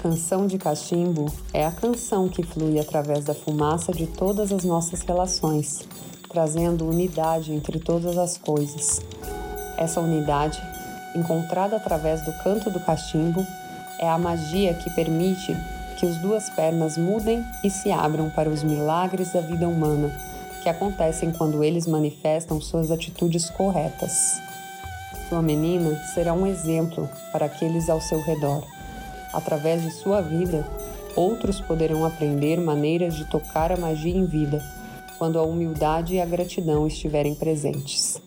Canção 0.02 0.47
de 0.47 0.59
cachimbo 0.59 1.33
é 1.54 1.64
a 1.64 1.71
canção 1.71 2.28
que 2.28 2.42
flui 2.42 2.78
através 2.78 3.25
da 3.25 3.35
fumaça 3.35 3.92
de 3.92 4.07
todas 4.07 4.52
as 4.52 4.64
nossas 4.64 5.00
relações, 5.02 5.87
trazendo 6.28 6.88
unidade 6.88 7.52
entre 7.52 7.78
todas 7.78 8.19
as 8.19 8.37
coisas. 8.37 9.00
Essa 9.78 10.00
unidade, 10.00 10.61
encontrada 11.14 11.76
através 11.76 12.21
do 12.25 12.33
canto 12.42 12.69
do 12.69 12.81
cachimbo, 12.81 13.47
é 14.00 14.09
a 14.09 14.19
magia 14.19 14.75
que 14.75 14.90
permite 14.90 15.57
que 16.02 16.06
as 16.09 16.18
duas 16.18 16.50
pernas 16.50 16.99
mudem 16.99 17.47
e 17.62 17.71
se 17.71 17.92
abram 17.92 18.28
para 18.28 18.49
os 18.49 18.64
milagres 18.64 19.32
da 19.32 19.40
vida 19.40 19.68
humana 19.68 20.11
que 20.61 20.68
acontecem 20.68 21.30
quando 21.30 21.62
eles 21.62 21.87
manifestam 21.87 22.61
suas 22.61 22.90
atitudes 22.90 23.49
corretas. 23.49 24.42
Sua 25.28 25.40
menina 25.40 25.94
será 26.12 26.32
um 26.32 26.44
exemplo 26.44 27.09
para 27.30 27.47
aqueles 27.47 27.88
ao 27.88 28.00
seu 28.00 28.21
redor. 28.21 28.64
Através 29.32 29.82
de 29.82 29.92
sua 29.92 30.21
vida, 30.21 30.66
outros 31.14 31.61
poderão 31.61 32.04
aprender 32.04 32.61
maneiras 32.61 33.14
de 33.14 33.25
tocar 33.26 33.71
a 33.71 33.76
magia 33.76 34.16
em 34.16 34.26
vida, 34.26 34.61
quando 35.18 35.38
a 35.38 35.44
humildade 35.44 36.14
e 36.16 36.21
a 36.21 36.26
gratidão 36.26 36.85
estiverem 36.85 37.37
presentes. 37.37 38.21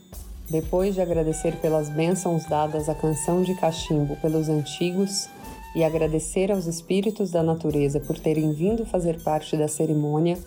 Depois 0.50 0.96
de 0.96 1.02
agradecer 1.02 1.58
pelas 1.58 1.90
bênçãos 1.90 2.46
dadas 2.46 2.88
à 2.88 2.96
canção 2.96 3.44
de 3.44 3.54
cachimbo 3.56 4.16
pelos 4.22 4.48
antigos 4.48 5.28
e 5.76 5.84
agradecer 5.84 6.52
aos 6.52 6.66
espíritos 6.66 7.32
da 7.32 7.44
natureza 7.44 8.00
por 8.00 8.18
terem 8.18 8.54
vindo 8.54 8.86
fazer 8.86 9.22
parte 9.22 9.58
da 9.58 9.68
cerimônia, 9.68 10.38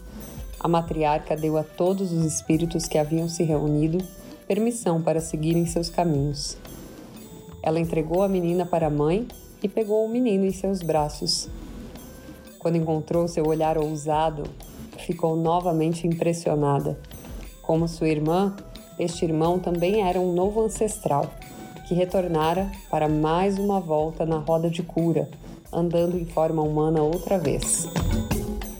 a 0.58 0.66
matriarca 0.66 1.37
deu 1.37 1.58
a 1.58 1.62
todos 1.62 2.11
os 2.11 2.25
espíritos 2.25 2.87
que 2.88 2.99
haviam 2.99 3.28
se 3.28 3.42
reunido 3.42 3.99
permissão 4.49 5.02
para 5.02 5.20
seguirem 5.20 5.66
seus 5.66 5.90
caminhos. 5.90 6.56
Ela 7.62 7.78
entregou 7.78 8.23
a 8.23 8.28
menina 8.28 8.64
para 8.64 8.87
a 8.87 8.90
mãe 8.90 9.28
e 9.62 9.68
pegou 9.68 10.04
o 10.04 10.08
menino 10.08 10.47
em 10.47 10.52
seus 10.52 10.82
braços. 10.82 11.50
Quando 12.58 12.76
encontrou 12.76 13.28
seu 13.28 13.47
olhar 13.47 13.76
ousado, 13.76 14.44
ficou 14.99 15.37
novamente 15.37 16.06
impressionada. 16.06 16.99
Como 17.62 17.87
sua 17.87 18.08
irmã, 18.08 18.56
este 18.99 19.25
irmão 19.25 19.58
também 19.58 20.02
era 20.02 20.18
um 20.18 20.32
novo 20.32 20.64
ancestral, 20.64 21.30
que 21.88 21.95
retornara 21.95 22.71
para 22.90 23.09
mais 23.09 23.59
uma 23.59 23.80
volta 23.80 24.26
na 24.26 24.37
roda 24.37 24.68
de 24.68 24.83
cura, 24.83 25.26
andando 25.73 26.18
em 26.18 26.26
forma 26.26 26.62
humana 26.62 27.02
outra 27.02 27.38
vez. 27.38 27.88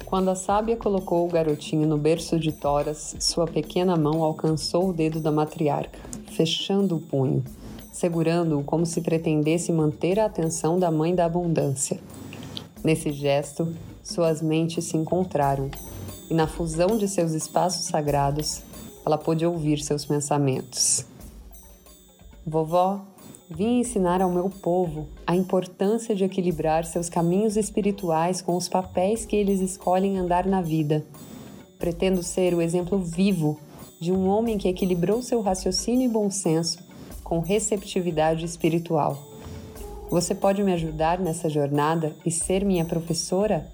Quando 0.05 0.29
a 0.29 0.35
sábia 0.35 0.77
colocou 0.77 1.27
o 1.27 1.31
garotinho 1.31 1.89
no 1.89 1.97
berço 1.97 2.39
de 2.39 2.53
toras, 2.53 3.17
sua 3.19 3.47
pequena 3.47 3.97
mão 3.97 4.23
alcançou 4.23 4.91
o 4.91 4.93
dedo 4.93 5.21
da 5.21 5.33
matriarca, 5.33 5.99
fechando 6.33 6.97
o 6.97 7.01
punho, 7.01 7.43
segurando-o 7.91 8.63
como 8.63 8.85
se 8.85 9.01
pretendesse 9.01 9.73
manter 9.73 10.21
a 10.21 10.27
atenção 10.27 10.79
da 10.79 10.91
mãe 10.91 11.15
da 11.15 11.25
abundância. 11.25 11.99
Nesse 12.85 13.11
gesto, 13.11 13.75
suas 14.03 14.43
mentes 14.43 14.85
se 14.85 14.99
encontraram, 14.99 15.71
e 16.31 16.35
na 16.35 16.47
fusão 16.47 16.99
de 16.99 17.09
seus 17.09 17.33
espaços 17.33 17.87
sagrados, 17.87 18.61
ela 19.07 19.17
pôde 19.17 19.47
ouvir 19.47 19.79
seus 19.79 20.05
pensamentos. 20.05 21.07
Vovó, 22.49 23.05
Vim 23.51 23.79
ensinar 23.79 24.21
ao 24.21 24.31
meu 24.31 24.51
povo 24.51 25.09
a 25.27 25.35
importância 25.35 26.15
de 26.15 26.23
equilibrar 26.23 26.85
seus 26.85 27.09
caminhos 27.09 27.57
espirituais 27.57 28.43
com 28.43 28.55
os 28.55 28.69
papéis 28.69 29.25
que 29.25 29.35
eles 29.35 29.61
escolhem 29.61 30.19
andar 30.19 30.45
na 30.45 30.61
vida. 30.61 31.07
Pretendo 31.79 32.23
ser 32.23 32.53
o 32.53 32.61
exemplo 32.61 32.99
vivo 32.99 33.59
de 33.99 34.13
um 34.13 34.29
homem 34.29 34.59
que 34.59 34.69
equilibrou 34.69 35.23
seu 35.23 35.41
raciocínio 35.41 36.05
e 36.05 36.13
bom 36.13 36.31
senso 36.31 36.79
com 37.25 37.39
receptividade 37.39 38.45
espiritual. 38.45 39.17
Você 40.11 40.35
pode 40.35 40.63
me 40.63 40.75
ajudar 40.75 41.19
nessa 41.19 41.49
jornada 41.49 42.15
e 42.27 42.31
ser 42.31 42.67
minha 42.67 42.85
professora? 42.85 43.67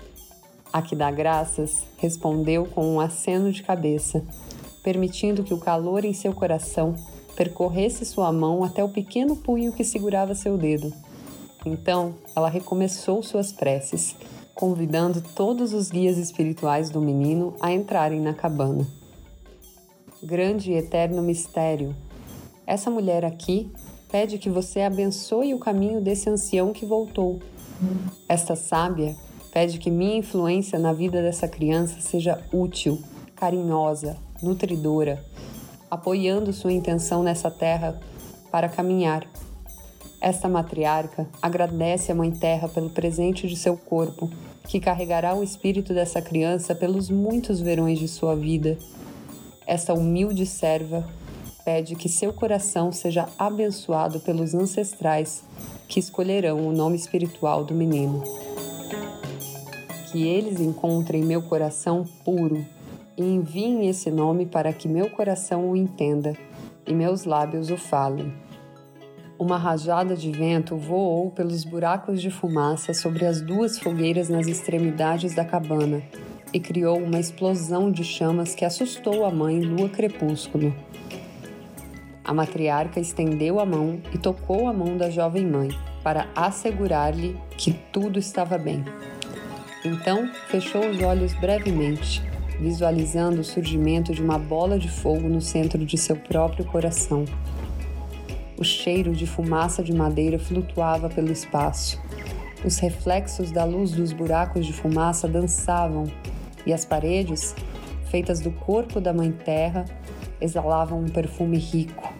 A 0.72 0.80
que 0.82 0.94
dá 0.94 1.10
graças 1.10 1.82
respondeu 1.98 2.66
com 2.66 2.94
um 2.94 3.00
aceno 3.00 3.50
de 3.50 3.64
cabeça, 3.64 4.22
permitindo 4.84 5.42
que 5.42 5.54
o 5.54 5.58
calor 5.58 6.04
em 6.04 6.12
seu 6.12 6.32
coração 6.32 6.94
percorresse 7.34 8.04
sua 8.04 8.32
mão 8.32 8.64
até 8.64 8.82
o 8.82 8.88
pequeno 8.88 9.36
punho 9.36 9.72
que 9.72 9.84
segurava 9.84 10.34
seu 10.34 10.56
dedo. 10.56 10.92
Então, 11.66 12.14
ela 12.36 12.48
recomeçou 12.48 13.22
suas 13.22 13.52
preces, 13.52 14.14
convidando 14.54 15.22
todos 15.34 15.72
os 15.72 15.90
guias 15.90 16.18
espirituais 16.18 16.90
do 16.90 17.00
menino 17.00 17.54
a 17.60 17.72
entrarem 17.72 18.20
na 18.20 18.34
cabana. 18.34 18.86
Grande 20.22 20.72
e 20.72 20.74
eterno 20.74 21.22
mistério. 21.22 21.94
Essa 22.66 22.90
mulher 22.90 23.24
aqui 23.24 23.70
pede 24.10 24.38
que 24.38 24.48
você 24.48 24.82
abençoe 24.82 25.54
o 25.54 25.58
caminho 25.58 26.00
desse 26.00 26.30
ancião 26.30 26.72
que 26.72 26.86
voltou. 26.86 27.40
Esta 28.28 28.54
sábia 28.54 29.16
pede 29.52 29.78
que 29.78 29.90
minha 29.90 30.16
influência 30.16 30.78
na 30.78 30.92
vida 30.92 31.20
dessa 31.20 31.48
criança 31.48 32.00
seja 32.00 32.42
útil, 32.52 33.02
carinhosa, 33.34 34.16
nutridora 34.42 35.24
apoiando 35.94 36.52
sua 36.52 36.72
intenção 36.72 37.22
nessa 37.22 37.50
terra 37.50 37.98
para 38.50 38.68
caminhar. 38.68 39.26
Esta 40.20 40.48
matriarca 40.48 41.26
agradece 41.40 42.10
à 42.10 42.14
Mãe 42.14 42.30
Terra 42.30 42.68
pelo 42.68 42.90
presente 42.90 43.46
de 43.46 43.56
seu 43.56 43.76
corpo, 43.76 44.30
que 44.66 44.80
carregará 44.80 45.34
o 45.34 45.42
espírito 45.42 45.92
dessa 45.94 46.20
criança 46.20 46.74
pelos 46.74 47.10
muitos 47.10 47.60
verões 47.60 47.98
de 47.98 48.08
sua 48.08 48.34
vida. 48.34 48.78
Esta 49.66 49.94
humilde 49.94 50.46
serva 50.46 51.06
pede 51.64 51.94
que 51.94 52.08
seu 52.08 52.32
coração 52.32 52.90
seja 52.92 53.28
abençoado 53.38 54.20
pelos 54.20 54.54
ancestrais 54.54 55.44
que 55.88 56.00
escolherão 56.00 56.66
o 56.66 56.72
nome 56.72 56.96
espiritual 56.96 57.64
do 57.64 57.74
menino. 57.74 58.22
Que 60.10 60.26
eles 60.26 60.60
encontrem 60.60 61.22
meu 61.22 61.42
coração 61.42 62.04
puro 62.24 62.64
e 63.16 63.22
enviem 63.22 63.88
esse 63.88 64.10
nome 64.10 64.46
para 64.46 64.72
que 64.72 64.88
meu 64.88 65.08
coração 65.10 65.70
o 65.70 65.76
entenda 65.76 66.36
e 66.86 66.92
meus 66.92 67.24
lábios 67.24 67.70
o 67.70 67.76
falem. 67.76 68.32
Uma 69.38 69.58
rajada 69.58 70.16
de 70.16 70.30
vento 70.30 70.76
voou 70.76 71.30
pelos 71.30 71.64
buracos 71.64 72.20
de 72.20 72.30
fumaça 72.30 72.94
sobre 72.94 73.26
as 73.26 73.40
duas 73.40 73.78
fogueiras 73.78 74.28
nas 74.28 74.46
extremidades 74.46 75.34
da 75.34 75.44
cabana 75.44 76.02
e 76.52 76.60
criou 76.60 76.98
uma 76.98 77.18
explosão 77.18 77.90
de 77.90 78.04
chamas 78.04 78.54
que 78.54 78.64
assustou 78.64 79.24
a 79.24 79.30
mãe 79.30 79.60
Lua 79.60 79.88
Crepúsculo. 79.88 80.74
A 82.24 82.32
matriarca 82.32 83.00
estendeu 83.00 83.58
a 83.58 83.66
mão 83.66 84.00
e 84.14 84.18
tocou 84.18 84.68
a 84.68 84.72
mão 84.72 84.96
da 84.96 85.10
jovem 85.10 85.44
mãe 85.44 85.68
para 86.02 86.28
assegurar-lhe 86.34 87.36
que 87.58 87.72
tudo 87.92 88.18
estava 88.18 88.56
bem. 88.56 88.84
Então 89.84 90.28
fechou 90.48 90.88
os 90.88 91.02
olhos 91.02 91.34
brevemente 91.34 92.22
visualizando 92.60 93.40
o 93.40 93.44
surgimento 93.44 94.12
de 94.12 94.22
uma 94.22 94.38
bola 94.38 94.78
de 94.78 94.90
fogo 94.90 95.28
no 95.28 95.40
centro 95.40 95.84
de 95.84 95.98
seu 95.98 96.16
próprio 96.16 96.64
coração. 96.64 97.24
O 98.56 98.64
cheiro 98.64 99.12
de 99.12 99.26
fumaça 99.26 99.82
de 99.82 99.92
madeira 99.92 100.38
flutuava 100.38 101.08
pelo 101.08 101.32
espaço. 101.32 102.00
Os 102.64 102.78
reflexos 102.78 103.50
da 103.50 103.64
luz 103.64 103.92
dos 103.92 104.12
buracos 104.12 104.64
de 104.64 104.72
fumaça 104.72 105.28
dançavam 105.28 106.04
e 106.64 106.72
as 106.72 106.84
paredes, 106.84 107.54
feitas 108.10 108.40
do 108.40 108.50
corpo 108.50 109.00
da 109.00 109.12
Mãe 109.12 109.32
Terra, 109.32 109.84
exalavam 110.40 111.00
um 111.00 111.08
perfume 111.08 111.58
rico. 111.58 112.12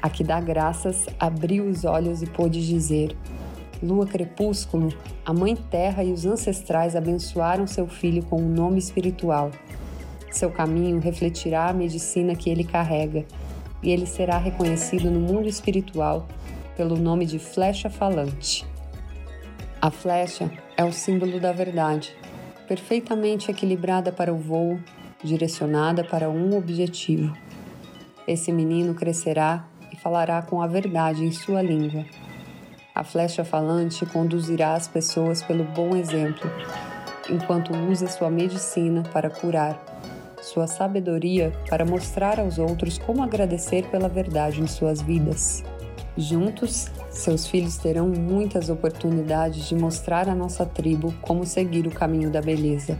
A 0.00 0.08
que 0.08 0.24
dá 0.24 0.40
graças 0.40 1.06
abriu 1.18 1.66
os 1.66 1.84
olhos 1.84 2.22
e 2.22 2.26
pôde 2.26 2.66
dizer: 2.66 3.16
Lua 3.82 4.06
crepúsculo, 4.06 4.90
a 5.26 5.32
Mãe 5.32 5.56
Terra 5.56 6.04
e 6.04 6.12
os 6.12 6.24
ancestrais 6.24 6.94
abençoaram 6.94 7.66
seu 7.66 7.88
filho 7.88 8.24
com 8.24 8.40
um 8.40 8.48
nome 8.48 8.78
espiritual. 8.78 9.50
Seu 10.30 10.50
caminho 10.50 11.00
refletirá 11.00 11.68
a 11.68 11.72
medicina 11.72 12.36
que 12.36 12.48
ele 12.48 12.62
carrega, 12.62 13.24
e 13.82 13.90
ele 13.90 14.06
será 14.06 14.38
reconhecido 14.38 15.10
no 15.10 15.18
mundo 15.18 15.48
espiritual 15.48 16.28
pelo 16.76 16.96
nome 16.96 17.26
de 17.26 17.40
flecha 17.40 17.90
falante. 17.90 18.64
A 19.80 19.90
flecha 19.90 20.48
é 20.76 20.84
o 20.84 20.92
símbolo 20.92 21.40
da 21.40 21.50
verdade, 21.50 22.16
perfeitamente 22.68 23.50
equilibrada 23.50 24.12
para 24.12 24.32
o 24.32 24.38
voo, 24.38 24.78
direcionada 25.24 26.04
para 26.04 26.30
um 26.30 26.56
objetivo. 26.56 27.36
Esse 28.28 28.52
menino 28.52 28.94
crescerá 28.94 29.66
e 29.92 29.96
falará 29.96 30.40
com 30.40 30.62
a 30.62 30.68
verdade 30.68 31.24
em 31.24 31.32
sua 31.32 31.60
língua. 31.60 32.06
A 32.94 33.02
flecha 33.02 33.42
falante 33.42 34.04
conduzirá 34.04 34.74
as 34.74 34.86
pessoas 34.86 35.42
pelo 35.42 35.64
bom 35.64 35.96
exemplo, 35.96 36.50
enquanto 37.30 37.72
usa 37.74 38.06
sua 38.06 38.30
medicina 38.30 39.02
para 39.10 39.30
curar, 39.30 39.82
sua 40.42 40.66
sabedoria 40.66 41.52
para 41.70 41.86
mostrar 41.86 42.38
aos 42.38 42.58
outros 42.58 42.98
como 42.98 43.22
agradecer 43.22 43.86
pela 43.86 44.10
verdade 44.10 44.60
em 44.60 44.66
suas 44.66 45.00
vidas. 45.00 45.64
Juntos, 46.18 46.90
seus 47.08 47.46
filhos 47.46 47.78
terão 47.78 48.08
muitas 48.08 48.68
oportunidades 48.68 49.66
de 49.66 49.74
mostrar 49.74 50.28
à 50.28 50.34
nossa 50.34 50.66
tribo 50.66 51.14
como 51.22 51.46
seguir 51.46 51.86
o 51.86 51.90
caminho 51.90 52.30
da 52.30 52.42
beleza. 52.42 52.98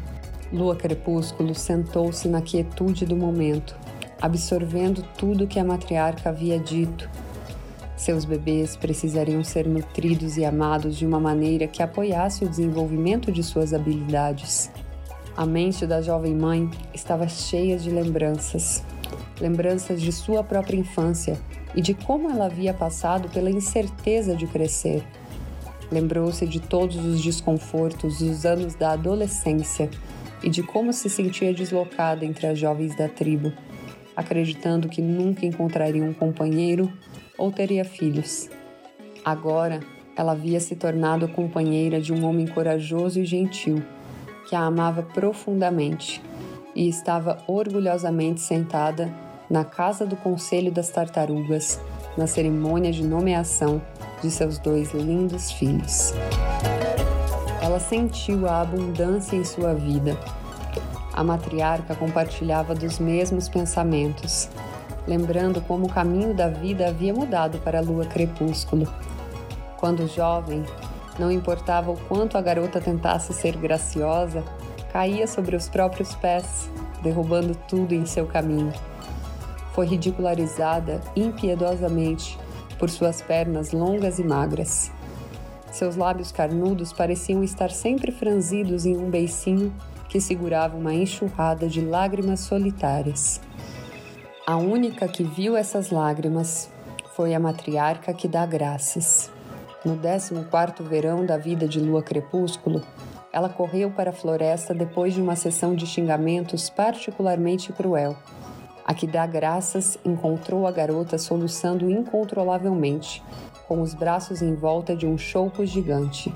Lua 0.51 0.75
Crepúsculo 0.75 1.55
sentou-se 1.55 2.27
na 2.29 2.41
quietude 2.41 3.05
do 3.05 3.15
momento, 3.15 3.77
absorvendo 4.23 5.03
tudo 5.19 5.47
que 5.47 5.61
a 5.61 5.65
matriarca 5.65 6.31
havia 6.31 6.59
dito. 6.59 7.11
Seus 8.03 8.25
bebês 8.25 8.75
precisariam 8.75 9.45
ser 9.45 9.65
nutridos 9.65 10.37
e 10.37 10.45
amados 10.45 10.97
de 10.97 11.07
uma 11.07 11.21
maneira 11.21 11.69
que 11.69 11.81
apoiasse 11.81 12.45
o 12.45 12.49
desenvolvimento 12.49 13.31
de 13.31 13.45
suas 13.45 13.73
habilidades. 13.73 14.73
A 15.37 15.47
mente 15.47 15.87
da 15.87 16.03
jovem 16.03 16.35
mãe 16.35 16.69
estava 16.93 17.29
cheia 17.29 17.79
de 17.79 17.91
lembranças, 17.91 18.83
lembranças 19.41 20.03
de 20.03 20.11
sua 20.11 20.43
própria 20.43 20.77
infância 20.77 21.39
e 21.77 21.81
de 21.81 21.95
como 21.95 22.29
ela 22.29 22.47
havia 22.47 22.75
passado 22.75 23.29
pela 23.29 23.49
incerteza 23.49 24.35
de 24.35 24.49
crescer. 24.49 25.05
Lembrou-se 25.89 26.45
de 26.45 26.59
todos 26.59 26.97
os 26.97 27.23
desconfortos 27.23 28.19
dos 28.19 28.45
anos 28.45 28.75
da 28.75 28.95
adolescência 28.95 29.89
e 30.43 30.51
de 30.51 30.65
como 30.65 30.93
se 30.93 31.09
sentia 31.09 31.55
deslocada 31.55 32.25
entre 32.25 32.49
as 32.49 32.59
jovens 32.59 32.97
da 32.97 33.09
tribo, 33.09 33.53
acreditando 34.17 34.89
que 34.89 35.01
nunca 35.01 35.47
encontraria 35.47 36.03
um 36.03 36.13
companheiro 36.13 36.93
ou 37.37 37.51
teria 37.51 37.85
filhos. 37.85 38.49
Agora, 39.25 39.81
ela 40.17 40.33
havia 40.33 40.61
se 40.61 40.77
tornado 40.77 41.29
companheira 41.29 42.01
de 42.01 42.13
um 42.13 42.25
homem 42.25 42.47
corajoso 42.47 43.21
e 43.21 43.25
gentil, 43.25 43.83
que 44.49 44.55
a 44.55 44.61
amava 44.61 45.03
profundamente 45.03 46.23
e 46.75 46.89
estava 46.89 47.43
orgulhosamente 47.47 48.41
sentada 48.41 49.13
na 49.49 49.65
casa 49.65 50.07
do 50.07 50.17
Conselho 50.17 50.73
das 50.73 50.91
Tartarugas, 50.91 51.81
na 52.17 52.27
cerimônia 52.27 52.91
de 52.91 53.05
nomeação 53.05 53.83
de 54.23 54.31
seus 54.31 54.59
dois 54.59 54.93
lindos 54.93 55.51
filhos. 55.53 56.13
Ela 57.61 57.79
sentiu 57.79 58.47
a 58.47 58.61
abundância 58.61 59.37
em 59.37 59.45
sua 59.45 59.75
vida. 59.75 60.19
A 61.13 61.23
matriarca 61.23 61.95
compartilhava 61.95 62.75
dos 62.75 62.99
mesmos 62.99 63.49
pensamentos, 63.49 64.49
lembrando 65.07 65.61
como 65.63 65.87
o 65.87 65.93
caminho 65.93 66.35
da 66.35 66.49
vida 66.49 66.89
havia 66.89 67.13
mudado 67.13 67.59
para 67.59 67.79
a 67.79 67.83
lua 67.83 68.05
crepúsculo. 68.07 68.87
Quando 69.79 70.07
jovem, 70.07 70.65
não 71.19 71.31
importava 71.31 71.91
o 71.91 71.97
quanto 72.09 72.39
a 72.39 72.41
garota 72.41 72.81
tentasse 72.81 73.33
ser 73.33 73.57
graciosa, 73.57 74.43
caía 74.93 75.27
sobre 75.27 75.57
os 75.57 75.69
próprios 75.69 76.15
pés, 76.15 76.71
derrubando 77.03 77.55
tudo 77.69 77.95
em 77.95 78.07
seu 78.07 78.27
caminho 78.27 78.73
foi 79.73 79.87
ridicularizada 79.87 81.01
impiedosamente 81.17 82.39
por 82.79 82.91
suas 82.91 83.23
pernas 83.23 83.73
longas 83.73 84.19
e 84.19 84.25
magras. 84.25 84.91
Seus 85.71 85.97
lábios 85.97 86.31
carnudos 86.31 86.93
pareciam 86.93 87.43
estar 87.43 87.71
sempre 87.71 88.13
franzidos 88.13 88.85
em 88.85 88.97
um 88.97 89.09
beicinho 89.09 89.73
que 90.09 90.21
segurava 90.21 90.77
uma 90.77 90.93
enxurrada 90.93 91.67
de 91.67 91.81
lágrimas 91.81 92.41
solitárias. 92.41 93.41
A 94.45 94.57
única 94.57 95.07
que 95.07 95.23
viu 95.23 95.57
essas 95.57 95.91
lágrimas 95.91 96.69
foi 97.15 97.33
a 97.33 97.39
matriarca 97.39 98.13
que 98.13 98.27
dá 98.27 98.45
graças. 98.45 99.31
No 99.85 99.97
14º 99.97 100.83
verão 100.83 101.25
da 101.25 101.39
vida 101.39 101.69
de 101.69 101.79
Lua 101.79 102.03
Crepúsculo, 102.03 102.83
ela 103.33 103.49
correu 103.49 103.93
para 103.93 104.11
a 104.11 104.13
floresta 104.13 104.75
depois 104.75 105.15
de 105.15 105.23
uma 105.23 105.37
sessão 105.37 105.77
de 105.77 105.87
xingamentos 105.87 106.69
particularmente 106.69 107.73
cruel. 107.73 108.17
A 108.85 108.93
que 108.93 109.07
dá 109.07 109.25
graças 109.27 109.97
encontrou 110.05 110.67
a 110.67 110.73
garota 110.73 111.19
soluçando 111.19 111.89
incontrolavelmente, 111.89 113.23
com 113.69 113.81
os 113.81 113.95
braços 113.95 114.43
em 114.43 114.57
volta 114.57 114.97
de 114.97 115.07
um 115.07 115.17
choupo 115.17 115.65
gigante. 115.65 116.35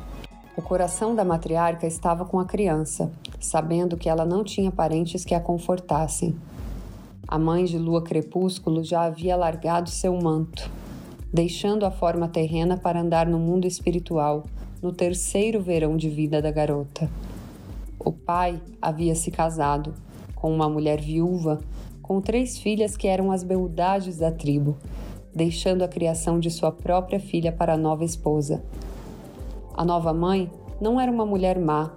O 0.56 0.62
coração 0.62 1.12
da 1.12 1.24
matriarca 1.24 1.88
estava 1.88 2.24
com 2.24 2.38
a 2.38 2.44
criança, 2.44 3.10
sabendo 3.40 3.96
que 3.96 4.08
ela 4.08 4.24
não 4.24 4.44
tinha 4.44 4.70
parentes 4.70 5.24
que 5.24 5.34
a 5.34 5.40
confortassem. 5.40 6.36
A 7.28 7.40
mãe 7.40 7.64
de 7.64 7.76
lua 7.76 8.02
crepúsculo 8.02 8.84
já 8.84 9.02
havia 9.02 9.34
largado 9.34 9.90
seu 9.90 10.16
manto, 10.16 10.70
deixando 11.34 11.84
a 11.84 11.90
forma 11.90 12.28
terrena 12.28 12.76
para 12.76 13.00
andar 13.00 13.26
no 13.26 13.36
mundo 13.36 13.66
espiritual, 13.66 14.44
no 14.80 14.92
terceiro 14.92 15.60
verão 15.60 15.96
de 15.96 16.08
vida 16.08 16.40
da 16.40 16.52
garota. 16.52 17.10
O 17.98 18.12
pai 18.12 18.62
havia 18.80 19.16
se 19.16 19.32
casado 19.32 19.92
com 20.36 20.54
uma 20.54 20.68
mulher 20.68 21.00
viúva 21.00 21.58
com 22.00 22.20
três 22.20 22.58
filhas 22.58 22.96
que 22.96 23.08
eram 23.08 23.32
as 23.32 23.42
beldades 23.42 24.18
da 24.18 24.30
tribo, 24.30 24.76
deixando 25.34 25.82
a 25.82 25.88
criação 25.88 26.38
de 26.38 26.48
sua 26.48 26.70
própria 26.70 27.18
filha 27.18 27.50
para 27.50 27.74
a 27.74 27.76
nova 27.76 28.04
esposa. 28.04 28.62
A 29.74 29.84
nova 29.84 30.14
mãe 30.14 30.48
não 30.80 31.00
era 31.00 31.10
uma 31.10 31.26
mulher 31.26 31.58
má, 31.58 31.90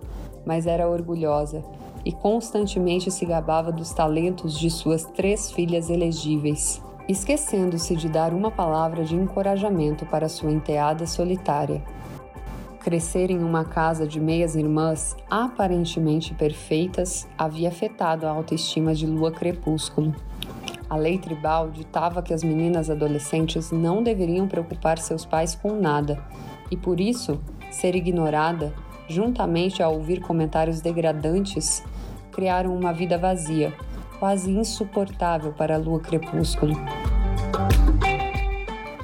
mas 0.43 0.65
era 0.65 0.89
orgulhosa 0.89 1.63
e 2.05 2.12
constantemente 2.12 3.12
se 3.12 3.25
gabava 3.25 3.71
dos 3.71 3.91
talentos 3.93 4.57
de 4.57 4.69
suas 4.69 5.03
três 5.03 5.51
filhas 5.51 5.89
elegíveis, 5.89 6.81
esquecendo-se 7.07 7.95
de 7.95 8.07
dar 8.07 8.33
uma 8.33 8.51
palavra 8.51 9.03
de 9.03 9.15
encorajamento 9.15 10.05
para 10.05 10.29
sua 10.29 10.51
enteada 10.51 11.05
solitária. 11.07 11.83
Crescer 12.79 13.29
em 13.29 13.43
uma 13.43 13.65
casa 13.65 14.07
de 14.07 14.19
meias 14.19 14.55
irmãs 14.55 15.15
aparentemente 15.29 16.33
perfeitas 16.33 17.27
havia 17.38 17.67
afetado 17.67 18.25
a 18.25 18.31
autoestima 18.31 18.95
de 18.95 19.05
Lua 19.05 19.31
Crepúsculo. 19.31 20.15
A 20.89 20.95
lei 20.95 21.17
tribal 21.17 21.69
ditava 21.69 22.21
que 22.21 22.33
as 22.33 22.41
meninas 22.41 22.89
adolescentes 22.89 23.69
não 23.71 24.01
deveriam 24.01 24.47
preocupar 24.47 24.97
seus 24.97 25.25
pais 25.25 25.53
com 25.55 25.73
nada 25.73 26.23
e, 26.71 26.77
por 26.77 26.99
isso, 26.99 27.39
ser 27.69 27.95
ignorada, 27.95 28.73
juntamente 29.09 29.81
a 29.81 29.89
ouvir 29.89 30.21
comentários 30.21 30.79
degradantes, 30.79 31.83
criaram 32.31 32.73
uma 32.75 32.93
vida 32.93 33.17
vazia, 33.17 33.73
quase 34.19 34.51
insuportável 34.51 35.51
para 35.51 35.75
a 35.75 35.77
lua 35.77 35.99
crepúsculo. 35.99 36.75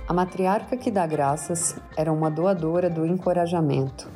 A 0.07 0.13
matriarca 0.13 0.77
que 0.77 0.91
dá 0.91 1.05
graças 1.07 1.75
era 1.97 2.13
uma 2.13 2.29
doadora 2.29 2.89
do 2.89 3.05
encorajamento 3.05 4.07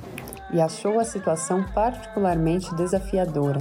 e 0.53 0.61
achou 0.61 0.99
a 0.99 1.03
situação 1.03 1.65
particularmente 1.73 2.73
desafiadora, 2.75 3.59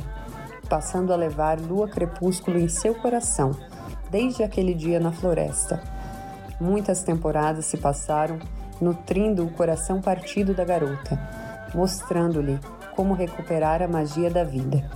passando 0.68 1.12
a 1.12 1.16
levar 1.16 1.58
lua 1.58 1.88
crepúsculo 1.88 2.58
em 2.58 2.68
seu 2.68 2.94
coração 2.94 3.52
desde 4.10 4.42
aquele 4.42 4.74
dia 4.74 5.00
na 5.00 5.10
floresta. 5.10 5.82
Muitas 6.60 7.02
temporadas 7.02 7.66
se 7.66 7.78
passaram 7.78 8.38
nutrindo 8.80 9.44
o 9.44 9.50
coração 9.50 10.00
partido 10.00 10.54
da 10.54 10.64
garota, 10.64 11.18
mostrando-lhe 11.74 12.58
como 12.94 13.14
recuperar 13.14 13.82
a 13.82 13.88
magia 13.88 14.30
da 14.30 14.44
vida. 14.44 14.88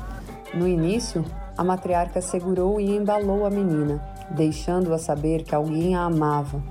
No 0.54 0.66
início, 0.66 1.24
a 1.56 1.64
matriarca 1.64 2.20
segurou 2.20 2.80
e 2.80 2.96
embalou 2.96 3.46
a 3.46 3.50
menina, 3.50 4.00
deixando-a 4.30 4.98
saber 4.98 5.44
que 5.44 5.54
alguém 5.54 5.94
a 5.94 6.02
amava 6.02 6.62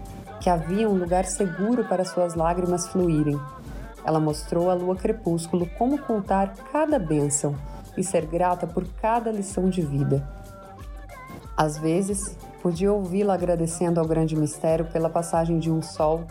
que 0.42 0.50
havia 0.50 0.90
um 0.90 0.98
lugar 0.98 1.26
seguro 1.26 1.86
para 1.86 2.04
suas 2.04 2.34
lágrimas 2.34 2.88
fluírem. 2.88 3.40
Ela 4.04 4.20
mostrou 4.20 4.72
à 4.72 4.74
lua 4.74 4.96
crepúsculo 4.96 5.70
como 5.78 6.00
contar 6.00 6.56
cada 6.72 6.98
bênção 6.98 7.56
e 7.96 8.04
ser 8.04 8.26
grata 8.26 8.66
por 8.66 8.86
cada 9.00 9.32
lição 9.32 9.70
de 9.70 9.84
vida. 9.84 10.28
Às 11.56 11.78
vezes, 11.78 12.36
podia 12.62 12.92
ouvi-la 12.92 13.36
agradecendo 13.36 14.00
ao 14.00 14.08
grande 14.08 14.36
mistério 14.36 14.86
pela 14.86 15.10
passagem 15.10 15.60
de 15.60 15.70
um 15.70 15.82
sol, 15.82 16.24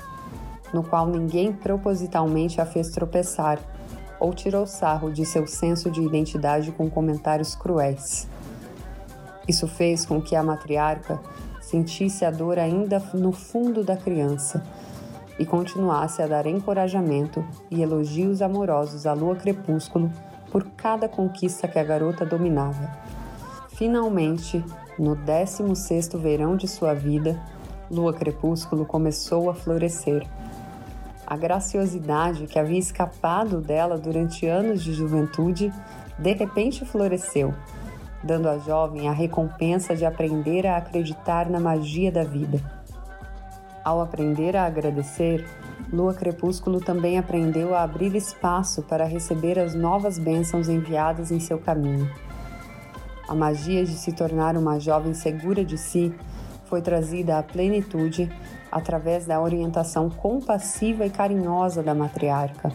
no 0.72 0.82
qual 0.82 1.06
ninguém 1.06 1.52
propositalmente 1.52 2.60
a 2.60 2.66
fez 2.66 2.90
tropeçar 2.90 3.58
ou 4.18 4.32
tirou 4.34 4.66
sarro 4.66 5.10
de 5.10 5.24
seu 5.24 5.46
senso 5.46 5.90
de 5.90 6.02
identidade 6.02 6.70
com 6.72 6.90
comentários 6.90 7.54
cruéis. 7.54 8.28
Isso 9.48 9.66
fez 9.66 10.04
com 10.04 10.20
que 10.20 10.36
a 10.36 10.42
matriarca 10.42 11.20
sentisse 11.60 12.24
a 12.24 12.30
dor 12.30 12.58
ainda 12.58 13.02
no 13.14 13.32
fundo 13.32 13.82
da 13.82 13.96
criança 13.96 14.62
e 15.38 15.46
continuasse 15.46 16.20
a 16.20 16.26
dar 16.26 16.46
encorajamento 16.46 17.44
e 17.70 17.82
elogios 17.82 18.42
amorosos 18.42 19.06
à 19.06 19.12
lua 19.14 19.36
crepúsculo 19.36 20.10
por 20.50 20.64
cada 20.76 21.08
conquista 21.08 21.66
que 21.66 21.78
a 21.78 21.84
garota 21.84 22.26
dominava. 22.26 22.90
Finalmente, 23.70 24.62
no 24.98 25.16
16º 25.16 26.18
verão 26.18 26.56
de 26.56 26.68
sua 26.68 26.92
vida, 26.92 27.40
Lua 27.90 28.12
Crepúsculo 28.12 28.84
começou 28.84 29.48
a 29.48 29.54
florescer. 29.54 30.26
A 31.30 31.36
graciosidade 31.36 32.48
que 32.48 32.58
havia 32.58 32.80
escapado 32.80 33.60
dela 33.60 33.96
durante 33.96 34.46
anos 34.46 34.82
de 34.82 34.92
juventude 34.92 35.72
de 36.18 36.32
repente 36.32 36.84
floresceu, 36.84 37.54
dando 38.20 38.48
à 38.48 38.58
jovem 38.58 39.08
a 39.08 39.12
recompensa 39.12 39.94
de 39.94 40.04
aprender 40.04 40.66
a 40.66 40.76
acreditar 40.76 41.48
na 41.48 41.60
magia 41.60 42.10
da 42.10 42.24
vida. 42.24 42.60
Ao 43.84 44.00
aprender 44.00 44.56
a 44.56 44.66
agradecer, 44.66 45.46
Lua 45.92 46.14
Crepúsculo 46.14 46.80
também 46.80 47.16
aprendeu 47.16 47.76
a 47.76 47.84
abrir 47.84 48.12
espaço 48.16 48.82
para 48.82 49.04
receber 49.04 49.56
as 49.56 49.72
novas 49.72 50.18
bênçãos 50.18 50.68
enviadas 50.68 51.30
em 51.30 51.38
seu 51.38 51.60
caminho. 51.60 52.10
A 53.28 53.36
magia 53.36 53.84
de 53.84 53.92
se 53.92 54.10
tornar 54.10 54.56
uma 54.56 54.80
jovem 54.80 55.14
segura 55.14 55.64
de 55.64 55.78
si 55.78 56.12
foi 56.64 56.82
trazida 56.82 57.38
à 57.38 57.42
plenitude 57.44 58.28
através 58.70 59.26
da 59.26 59.40
orientação 59.40 60.08
compassiva 60.08 61.04
e 61.04 61.10
carinhosa 61.10 61.82
da 61.82 61.94
matriarca. 61.94 62.72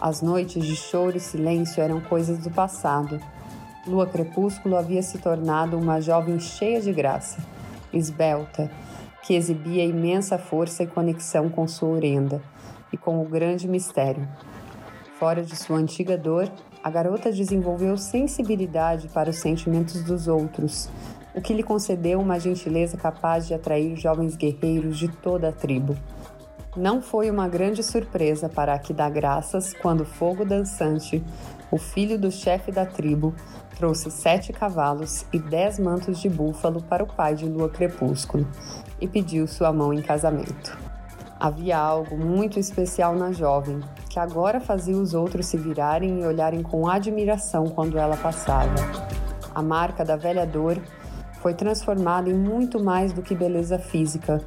As 0.00 0.20
noites 0.20 0.64
de 0.64 0.76
choro 0.76 1.16
e 1.16 1.20
silêncio 1.20 1.82
eram 1.82 2.00
coisas 2.00 2.38
do 2.38 2.50
passado. 2.50 3.20
Lua 3.86 4.06
Crepúsculo 4.06 4.76
havia 4.76 5.02
se 5.02 5.18
tornado 5.18 5.78
uma 5.78 6.00
jovem 6.00 6.38
cheia 6.38 6.80
de 6.80 6.92
graça, 6.92 7.42
esbelta, 7.92 8.70
que 9.22 9.34
exibia 9.34 9.84
imensa 9.84 10.36
força 10.36 10.82
e 10.82 10.86
conexão 10.86 11.48
com 11.48 11.66
sua 11.66 11.88
orenda 11.88 12.42
e 12.92 12.96
com 12.96 13.20
o 13.20 13.24
grande 13.24 13.66
mistério. 13.66 14.28
Fora 15.18 15.42
de 15.42 15.56
sua 15.56 15.78
antiga 15.78 16.18
dor, 16.18 16.50
a 16.82 16.90
garota 16.90 17.32
desenvolveu 17.32 17.96
sensibilidade 17.96 19.08
para 19.08 19.30
os 19.30 19.36
sentimentos 19.36 20.02
dos 20.02 20.28
outros, 20.28 20.90
o 21.34 21.40
que 21.40 21.52
lhe 21.52 21.62
concedeu 21.62 22.20
uma 22.20 22.38
gentileza 22.38 22.96
capaz 22.96 23.46
de 23.46 23.54
atrair 23.54 23.96
jovens 23.96 24.36
guerreiros 24.36 24.98
de 24.98 25.08
toda 25.08 25.48
a 25.48 25.52
tribo. 25.52 25.96
Não 26.76 27.00
foi 27.00 27.30
uma 27.30 27.48
grande 27.48 27.82
surpresa 27.82 28.48
para 28.48 28.78
que 28.78 28.92
dá 28.92 29.08
graças 29.08 29.72
quando 29.74 30.04
Fogo 30.04 30.44
Dançante, 30.44 31.22
o 31.70 31.78
filho 31.78 32.18
do 32.18 32.30
chefe 32.30 32.72
da 32.72 32.84
tribo, 32.84 33.34
trouxe 33.76 34.10
sete 34.10 34.52
cavalos 34.52 35.24
e 35.32 35.38
dez 35.38 35.78
mantos 35.78 36.20
de 36.20 36.28
búfalo 36.28 36.82
para 36.82 37.02
o 37.02 37.06
pai 37.06 37.34
de 37.34 37.46
Lua 37.46 37.68
Crepúsculo, 37.68 38.46
e 39.00 39.06
pediu 39.06 39.46
sua 39.46 39.72
mão 39.72 39.92
em 39.92 40.02
casamento. 40.02 40.76
Havia 41.38 41.76
algo 41.78 42.16
muito 42.16 42.58
especial 42.58 43.14
na 43.14 43.32
jovem, 43.32 43.80
que 44.08 44.18
agora 44.18 44.60
fazia 44.60 44.96
os 44.96 45.14
outros 45.14 45.46
se 45.46 45.56
virarem 45.56 46.20
e 46.20 46.26
olharem 46.26 46.62
com 46.62 46.88
admiração 46.88 47.66
quando 47.66 47.98
ela 47.98 48.16
passava. 48.16 48.74
A 49.54 49.62
marca 49.62 50.04
da 50.04 50.16
velha 50.16 50.46
dor 50.46 50.80
foi 51.44 51.52
transformada 51.52 52.30
em 52.30 52.32
muito 52.32 52.82
mais 52.82 53.12
do 53.12 53.20
que 53.20 53.34
beleza 53.34 53.78
física. 53.78 54.40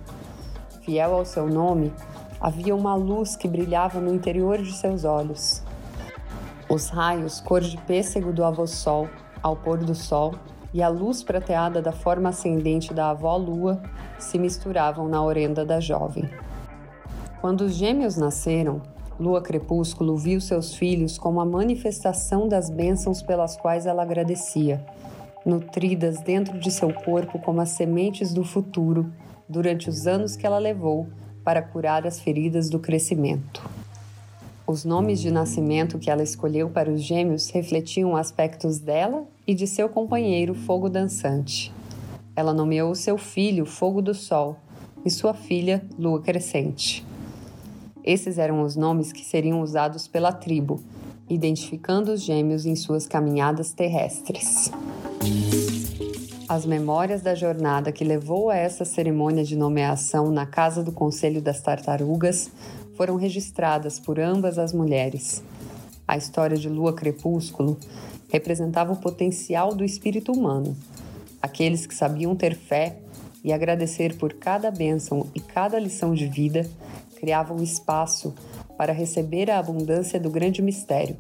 Fiel 0.82 1.14
ao 1.14 1.24
seu 1.26 1.48
nome, 1.48 1.94
havia 2.42 2.76
uma 2.76 2.96
luz 2.96 3.36
que 3.36 3.48
brilhava 3.48 4.02
no 4.02 4.12
interior 4.12 4.58
de 4.58 4.74
seus 4.74 5.04
olhos. 5.04 5.62
Os 6.68 6.90
raios 6.90 7.40
cor 7.40 7.62
de 7.62 7.78
pêssego 7.82 8.34
do 8.34 8.44
avô 8.44 8.66
sol 8.66 9.08
ao 9.44 9.56
pôr 9.56 9.78
do 9.78 9.94
sol 9.94 10.34
e 10.74 10.82
a 10.82 10.88
luz 10.88 11.22
prateada 11.22 11.84
da 11.84 11.92
forma 11.92 12.30
ascendente 12.30 12.92
da 12.96 13.12
avó 13.12 13.38
lua 13.38 13.80
se 14.18 14.40
misturavam 14.40 15.08
na 15.08 15.22
orenda 15.22 15.64
da 15.64 15.80
jovem. 15.80 16.28
Quando 17.40 17.62
os 17.62 17.76
gêmeos 17.76 18.18
nasceram, 18.18 18.82
Lua 19.20 19.42
Crepúsculo 19.42 20.18
viu 20.18 20.42
seus 20.42 20.74
filhos 20.74 21.20
como 21.20 21.40
a 21.40 21.46
manifestação 21.46 22.48
das 22.48 22.72
bênçãos 22.72 23.22
pelas 23.22 23.56
quais 23.56 23.86
ela 23.86 24.02
agradecia, 24.02 24.84
nutridas 25.48 26.20
dentro 26.20 26.60
de 26.60 26.70
seu 26.70 26.94
corpo 26.94 27.40
como 27.40 27.62
as 27.62 27.70
sementes 27.70 28.34
do 28.34 28.44
futuro 28.44 29.12
durante 29.48 29.90
os 29.90 30.06
anos 30.06 30.36
que 30.36 30.46
ela 30.46 30.60
levou 30.60 31.08
para 31.42 31.62
curar 31.62 32.06
as 32.06 32.20
feridas 32.20 32.70
do 32.70 32.78
crescimento. 32.78 33.64
Os 34.68 34.84
nomes 34.84 35.22
de 35.22 35.32
nascimento 35.32 35.98
que 35.98 36.10
ela 36.10 36.22
escolheu 36.22 36.70
para 36.70 36.92
os 36.92 37.02
gêmeos 37.02 37.50
refletiam 37.50 38.18
aspectos 38.18 38.80
dela 38.80 39.26
e 39.48 39.56
de 39.56 39.66
seu 39.66 39.88
companheiro 39.88 40.54
Fogo 40.54 40.90
Dançante. 40.90 41.74
Ela 42.36 42.54
nomeou 42.54 42.94
seu 42.94 43.18
filho 43.18 43.66
Fogo 43.66 44.02
do 44.02 44.14
Sol 44.14 44.58
e 45.06 45.10
sua 45.10 45.34
filha 45.34 45.82
Lua 45.98 46.22
Crescente. 46.22 47.06
Esses 48.04 48.38
eram 48.38 48.62
os 48.62 48.76
nomes 48.76 49.14
que 49.14 49.24
seriam 49.24 49.62
usados 49.62 50.06
pela 50.10 50.34
tribo, 50.34 50.82
identificando 51.30 52.12
os 52.12 52.22
gêmeos 52.22 52.66
em 52.66 52.76
suas 52.76 53.08
caminhadas 53.08 53.74
terrestres. 53.74 54.72
As 56.48 56.66
memórias 56.66 57.22
da 57.22 57.36
jornada 57.36 57.92
que 57.92 58.06
levou 58.06 58.50
a 58.50 58.56
essa 58.56 58.86
cerimônia 58.86 59.44
de 59.44 59.56
nomeação 59.56 60.32
na 60.32 60.46
Casa 60.46 60.82
do 60.82 60.94
Conselho 60.94 61.42
das 61.42 61.62
Tartarugas 61.62 62.50
foram 62.96 63.18
registradas 63.18 64.00
por 64.00 64.20
ambas 64.20 64.58
as 64.58 64.72
mulheres. 64.72 65.44
A 66.08 66.16
história 66.16 66.56
de 66.56 66.70
Lua 66.70 66.94
Crepúsculo 66.94 67.78
representava 68.30 68.94
o 68.94 68.98
potencial 68.98 69.76
do 69.76 69.84
espírito 69.84 70.32
humano, 70.32 70.76
aqueles 71.42 71.86
que 71.86 71.94
sabiam 71.94 72.34
ter 72.34 72.56
fé 72.56 72.98
e 73.44 73.52
agradecer 73.52 74.18
por 74.18 74.34
cada 74.34 74.72
bênção 74.72 75.28
e 75.36 75.42
cada 75.42 75.78
lição 75.78 76.14
de 76.14 76.28
vida 76.28 76.70
criavam 77.18 77.62
espaço 77.62 78.34
para 78.78 78.94
receber 78.94 79.50
a 79.50 79.60
abundância 79.60 80.20
do 80.20 80.30
grande 80.30 80.62
mistério. 80.62 81.18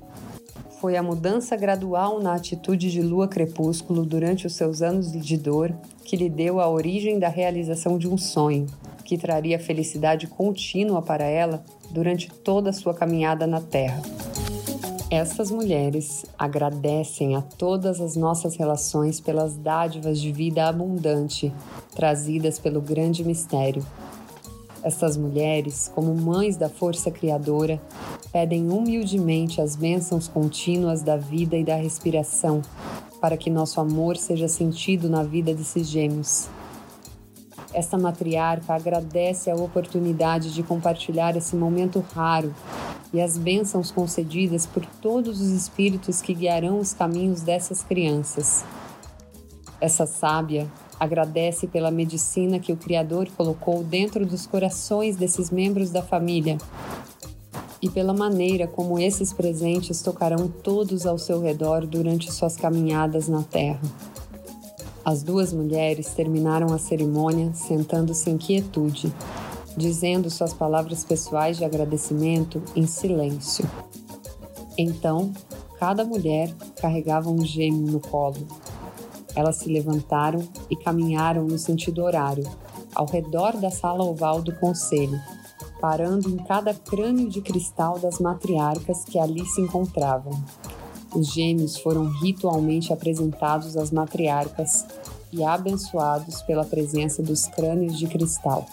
Foi 0.80 0.96
a 0.96 1.02
mudança 1.02 1.56
gradual 1.56 2.22
na 2.22 2.36
atitude 2.36 2.92
de 2.92 3.02
Lua 3.02 3.28
Crepúsculo 3.28 4.06
durante 4.06 4.46
os 4.46 4.54
seus 4.54 4.82
anos 4.84 5.12
de 5.12 5.36
dor 5.36 5.74
que 6.06 6.16
lhe 6.16 6.30
deu 6.30 6.60
a 6.60 6.70
origem 6.70 7.18
da 7.18 7.30
realização 7.30 7.98
de 7.98 8.08
um 8.08 8.18
sonho, 8.18 8.68
que 9.04 9.18
traria 9.18 9.58
felicidade 9.58 10.28
contínua 10.28 11.02
para 11.02 11.26
ela 11.26 11.64
durante 11.90 12.30
toda 12.30 12.70
a 12.70 12.74
sua 12.74 12.94
caminhada 12.94 13.48
na 13.48 13.60
Terra. 13.60 14.02
Essas 15.10 15.50
mulheres 15.50 16.26
agradecem 16.38 17.36
a 17.36 17.42
todas 17.42 18.02
as 18.02 18.18
nossas 18.18 18.58
relações 18.58 19.22
pelas 19.22 19.56
dádivas 19.56 20.20
de 20.20 20.34
vida 20.34 20.68
abundante 20.68 21.52
trazidas 21.96 22.60
pelo 22.60 22.82
grande 22.82 23.24
mistério. 23.24 23.86
Essas 24.84 25.18
mulheres, 25.18 25.92
como 25.94 26.14
mães 26.16 26.56
da 26.56 26.70
força 26.70 27.12
criadora, 27.12 27.82
pedem 28.32 28.72
humildemente 28.72 29.60
as 29.60 29.76
bênçãos 29.76 30.28
contínuas 30.28 31.02
da 31.02 31.18
vida 31.18 31.58
e 31.58 31.64
da 31.64 31.76
respiração 31.76 32.62
para 33.20 33.38
que 33.38 33.50
nosso 33.50 33.80
amor 33.80 34.18
seja 34.18 34.48
sentido 34.48 35.10
na 35.10 35.24
vida 35.24 35.54
desses 35.54 35.88
gêmeos. 35.88 36.48
Esta 37.74 37.98
matriarca 37.98 38.74
agradece 38.74 39.52
a 39.52 39.56
oportunidade 39.56 40.54
de 40.54 40.64
compartilhar 40.64 41.36
esse 41.36 41.56
momento 41.56 42.04
raro 42.14 42.54
e 43.14 43.22
as 43.22 43.38
bênçãos 43.38 43.92
concedidas 43.92 44.66
por 44.66 44.86
todos 45.02 45.42
os 45.42 45.50
espíritos 45.50 46.22
que 46.22 46.34
guiarão 46.34 46.80
os 46.80 46.94
caminhos 46.94 47.42
dessas 47.42 47.84
crianças. 47.84 48.64
Essa 49.80 50.06
sábia 50.06 50.68
agradece 51.00 51.68
pela 51.68 51.92
medicina 51.92 52.60
que 52.60 52.72
o 52.72 52.78
Criador 52.78 53.30
colocou 53.36 53.84
dentro 53.84 54.26
dos 54.26 54.46
corações 54.46 55.16
desses 55.16 55.52
membros 55.52 55.90
da 55.90 56.02
família 56.02 56.58
e 57.82 57.90
pela 57.90 58.14
maneira 58.14 58.68
como 58.68 58.98
esses 58.98 59.32
presentes 59.32 60.02
tocarão 60.02 60.48
todos 60.48 61.06
ao 61.06 61.18
seu 61.18 61.42
redor 61.42 61.86
durante 61.86 62.32
suas 62.32 62.56
caminhadas 62.56 63.28
na 63.28 63.44
Terra. 63.44 63.82
As 65.06 65.24
duas 65.24 65.54
mulheres 65.54 66.08
terminaram 66.14 66.74
a 66.74 66.78
cerimônia 66.78 67.54
sentando-se 67.54 68.30
em 68.30 68.38
quietude, 68.38 69.14
dizendo 69.78 70.30
suas 70.30 70.54
palavras 70.54 71.06
pessoais 71.06 71.58
de 71.58 71.64
agradecimento 71.64 72.62
em 72.76 72.86
silêncio. 72.86 73.66
Então, 74.78 75.32
cada 75.80 76.04
mulher 76.04 76.54
carregava 76.82 77.30
um 77.30 77.46
gêmeo 77.46 77.90
no 77.90 78.00
colo. 78.00 78.46
Elas 79.38 79.58
se 79.58 79.70
levantaram 79.72 80.40
e 80.68 80.76
caminharam 80.76 81.44
no 81.44 81.60
sentido 81.60 82.02
horário, 82.02 82.44
ao 82.96 83.06
redor 83.06 83.56
da 83.56 83.70
sala 83.70 84.04
oval 84.04 84.42
do 84.42 84.52
conselho, 84.56 85.22
parando 85.80 86.28
em 86.28 86.38
cada 86.38 86.74
crânio 86.74 87.30
de 87.30 87.40
cristal 87.40 88.00
das 88.00 88.18
matriarcas 88.18 89.06
que 89.06 89.20
ali 89.20 89.46
se 89.46 89.62
encontravam. 89.62 90.34
Os 91.16 91.32
gêmeos 91.32 91.78
foram 91.78 92.10
ritualmente 92.20 92.92
apresentados 92.92 93.78
às 93.78 93.92
matriarcas 93.92 94.88
e 95.32 95.44
abençoados 95.44 96.42
pela 96.42 96.66
presença 96.66 97.22
dos 97.22 97.46
crânios 97.46 97.96
de 97.96 98.08
cristal, 98.08 98.66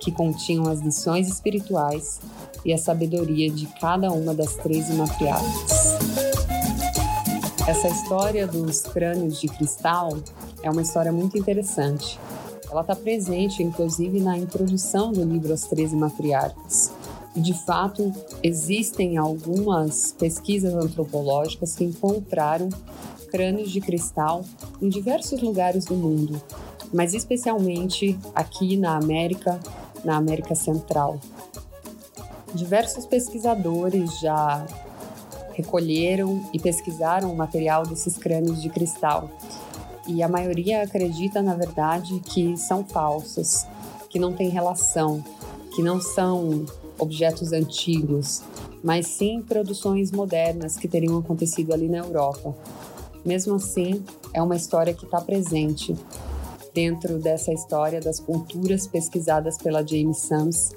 que 0.00 0.10
continham 0.10 0.70
as 0.70 0.80
lições 0.80 1.28
espirituais 1.28 2.18
e 2.64 2.72
a 2.72 2.78
sabedoria 2.78 3.50
de 3.50 3.66
cada 3.78 4.10
uma 4.10 4.34
das 4.34 4.54
treze 4.54 4.94
matriarcas. 4.94 6.21
Essa 7.64 7.86
história 7.86 8.44
dos 8.44 8.80
crânios 8.80 9.40
de 9.40 9.46
cristal 9.46 10.18
é 10.64 10.70
uma 10.70 10.82
história 10.82 11.12
muito 11.12 11.38
interessante. 11.38 12.18
Ela 12.68 12.80
está 12.80 12.96
presente, 12.96 13.62
inclusive, 13.62 14.18
na 14.20 14.36
introdução 14.36 15.12
do 15.12 15.22
livro 15.22 15.52
As 15.52 15.62
Treze 15.62 15.94
Matriarcas. 15.94 16.90
De 17.36 17.54
fato, 17.54 18.12
existem 18.42 19.16
algumas 19.16 20.12
pesquisas 20.18 20.74
antropológicas 20.74 21.76
que 21.76 21.84
encontraram 21.84 22.68
crânios 23.30 23.70
de 23.70 23.80
cristal 23.80 24.44
em 24.80 24.88
diversos 24.88 25.40
lugares 25.40 25.84
do 25.84 25.94
mundo, 25.94 26.42
mas 26.92 27.14
especialmente 27.14 28.18
aqui 28.34 28.76
na 28.76 28.96
América, 28.96 29.60
na 30.04 30.16
América 30.16 30.56
Central. 30.56 31.20
Diversos 32.52 33.06
pesquisadores 33.06 34.18
já 34.18 34.66
recolheram 35.54 36.48
e 36.52 36.58
pesquisaram 36.58 37.32
o 37.32 37.36
material 37.36 37.84
desses 37.84 38.16
crânios 38.16 38.60
de 38.60 38.68
cristal. 38.68 39.30
E 40.06 40.22
a 40.22 40.28
maioria 40.28 40.82
acredita, 40.82 41.40
na 41.40 41.54
verdade, 41.54 42.20
que 42.20 42.56
são 42.56 42.84
falsos, 42.84 43.66
que 44.08 44.18
não 44.18 44.32
têm 44.32 44.48
relação, 44.48 45.22
que 45.74 45.82
não 45.82 46.00
são 46.00 46.64
objetos 46.98 47.52
antigos, 47.52 48.42
mas 48.82 49.06
sim 49.06 49.40
produções 49.40 50.10
modernas 50.10 50.76
que 50.76 50.88
teriam 50.88 51.18
acontecido 51.18 51.72
ali 51.72 51.88
na 51.88 51.98
Europa. 51.98 52.54
Mesmo 53.24 53.54
assim, 53.54 54.02
é 54.34 54.42
uma 54.42 54.56
história 54.56 54.92
que 54.92 55.04
está 55.04 55.20
presente 55.20 55.94
dentro 56.74 57.18
dessa 57.18 57.52
história 57.52 58.00
das 58.00 58.18
culturas 58.18 58.86
pesquisadas 58.86 59.56
pela 59.58 59.86
James 59.86 60.18
Sams 60.18 60.72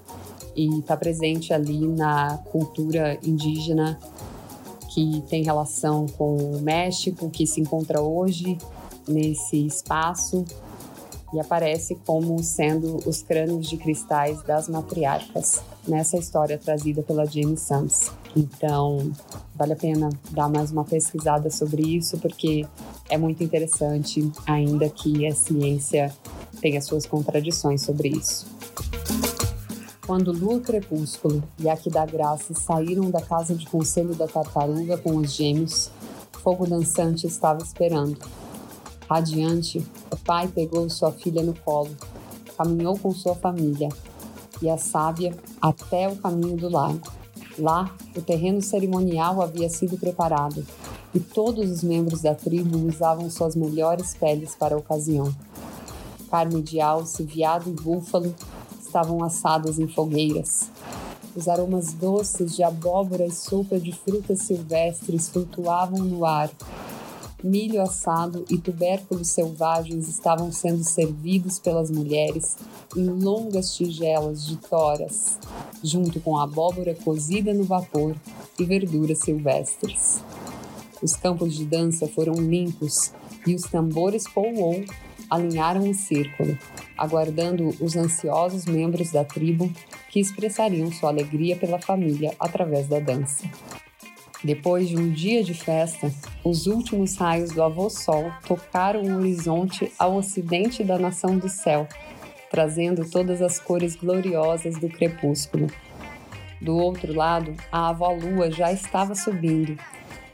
e 0.55 0.79
está 0.79 0.95
presente 0.95 1.53
ali 1.53 1.87
na 1.87 2.37
cultura 2.51 3.17
indígena 3.23 3.99
que 4.95 5.21
tem 5.29 5.43
relação 5.43 6.05
com 6.05 6.37
o 6.37 6.61
México, 6.61 7.29
que 7.29 7.45
se 7.45 7.59
encontra 7.59 8.01
hoje 8.01 8.57
nesse 9.05 9.67
espaço 9.67 10.45
e 11.33 11.39
aparece 11.39 11.95
como 12.05 12.41
sendo 12.41 12.97
os 13.05 13.21
crânios 13.21 13.67
de 13.67 13.75
cristais 13.75 14.41
das 14.43 14.69
matriarcas 14.69 15.61
nessa 15.85 16.15
história 16.15 16.57
trazida 16.57 17.03
pela 17.03 17.25
Jamie 17.25 17.57
Sams. 17.57 18.09
Então, 18.37 19.11
vale 19.53 19.73
a 19.73 19.75
pena 19.75 20.09
dar 20.31 20.47
mais 20.47 20.71
uma 20.71 20.85
pesquisada 20.85 21.51
sobre 21.51 21.81
isso 21.81 22.17
porque 22.19 22.65
é 23.09 23.17
muito 23.17 23.43
interessante, 23.43 24.31
ainda 24.47 24.87
que 24.89 25.27
a 25.27 25.35
ciência 25.35 26.15
tenha 26.61 26.81
suas 26.81 27.05
contradições 27.05 27.81
sobre 27.81 28.07
isso. 28.07 28.54
Quando 30.05 30.31
Lua 30.31 30.59
Crepúsculo 30.59 31.43
e 31.57 31.67
Aquida 31.67 32.05
Graça 32.05 32.53
saíram 32.53 33.09
da 33.09 33.21
casa 33.21 33.55
de 33.55 33.65
conselho 33.65 34.13
da 34.13 34.27
tartaruga 34.27 34.99
com 34.99 35.15
os 35.15 35.33
gêmeos, 35.33 35.89
Fogo 36.43 36.67
Dançante 36.67 37.25
estava 37.25 37.63
esperando. 37.63 38.19
Radiante, 39.09 39.83
o 40.11 40.15
pai 40.15 40.47
pegou 40.47 40.87
sua 40.91 41.11
filha 41.11 41.41
no 41.41 41.55
colo, 41.55 41.89
caminhou 42.55 42.99
com 42.99 43.11
sua 43.13 43.33
família 43.33 43.89
e 44.61 44.69
a 44.69 44.77
sábia 44.77 45.35
até 45.59 46.07
o 46.07 46.15
caminho 46.17 46.55
do 46.55 46.69
lago. 46.69 47.01
Lá, 47.57 47.89
o 48.15 48.21
terreno 48.21 48.61
cerimonial 48.61 49.41
havia 49.41 49.69
sido 49.69 49.97
preparado 49.97 50.63
e 51.15 51.19
todos 51.19 51.67
os 51.71 51.81
membros 51.81 52.21
da 52.21 52.35
tribo 52.35 52.77
usavam 52.77 53.27
suas 53.31 53.55
melhores 53.55 54.13
peles 54.13 54.55
para 54.55 54.75
a 54.75 54.77
ocasião. 54.77 55.33
Carne 56.29 56.61
de 56.61 56.79
alce, 56.79 57.23
viado 57.23 57.71
e 57.71 57.73
búfalo 57.73 58.35
estavam 58.95 59.21
assadas 59.25 59.77
em 59.77 59.89
fogueiras. 59.89 60.69
Os 61.35 61.49
aromas 61.49 61.91
doces 61.91 62.55
de 62.55 62.63
abóbora 62.63 63.25
e 63.25 63.31
sopa 63.31 63.77
de 63.77 63.91
frutas 63.91 64.43
silvestres 64.43 65.27
flutuavam 65.27 65.99
no 65.99 66.23
ar. 66.23 66.49
Milho 67.43 67.81
assado 67.81 68.45
e 68.49 68.57
tubérculos 68.57 69.27
selvagens 69.27 70.07
estavam 70.07 70.49
sendo 70.49 70.81
servidos 70.81 71.59
pelas 71.59 71.91
mulheres 71.91 72.55
em 72.95 73.05
longas 73.05 73.75
tigelas 73.75 74.45
de 74.45 74.55
toras, 74.55 75.37
junto 75.83 76.21
com 76.21 76.37
abóbora 76.37 76.95
cozida 76.95 77.53
no 77.53 77.65
vapor 77.65 78.15
e 78.57 78.63
verduras 78.63 79.19
silvestres. 79.19 80.23
Os 81.03 81.17
campos 81.17 81.53
de 81.53 81.65
dança 81.65 82.07
foram 82.07 82.35
limpos 82.35 83.11
e 83.45 83.53
os 83.53 83.63
tambores 83.63 84.23
pou 84.33 84.49
alinharam 85.29 85.81
um 85.81 85.93
círculo, 85.93 86.57
aguardando 86.97 87.69
os 87.79 87.95
ansiosos 87.95 88.65
membros 88.65 89.11
da 89.11 89.23
tribo 89.23 89.71
que 90.09 90.19
expressariam 90.19 90.91
sua 90.91 91.09
alegria 91.09 91.55
pela 91.55 91.79
família 91.79 92.33
através 92.39 92.87
da 92.87 92.99
dança. 92.99 93.49
Depois 94.43 94.87
de 94.87 94.95
um 94.95 95.11
dia 95.11 95.43
de 95.43 95.53
festa, 95.53 96.11
os 96.43 96.67
últimos 96.67 97.15
raios 97.15 97.51
do 97.51 97.63
avô 97.63 97.89
Sol 97.89 98.31
tocaram 98.47 99.01
o 99.01 99.17
horizonte 99.17 99.91
ao 99.97 100.17
ocidente 100.17 100.83
da 100.83 100.99
nação 100.99 101.37
do 101.37 101.49
céu, 101.49 101.87
trazendo 102.51 103.09
todas 103.09 103.41
as 103.41 103.59
cores 103.59 103.95
gloriosas 103.95 104.77
do 104.77 104.87
crepúsculo. 104.87 105.67
Do 106.61 106.77
outro 106.77 107.13
lado, 107.13 107.55
a 107.71 107.89
avó 107.89 108.11
Lua 108.11 108.51
já 108.51 108.71
estava 108.71 109.15
subindo, 109.15 109.77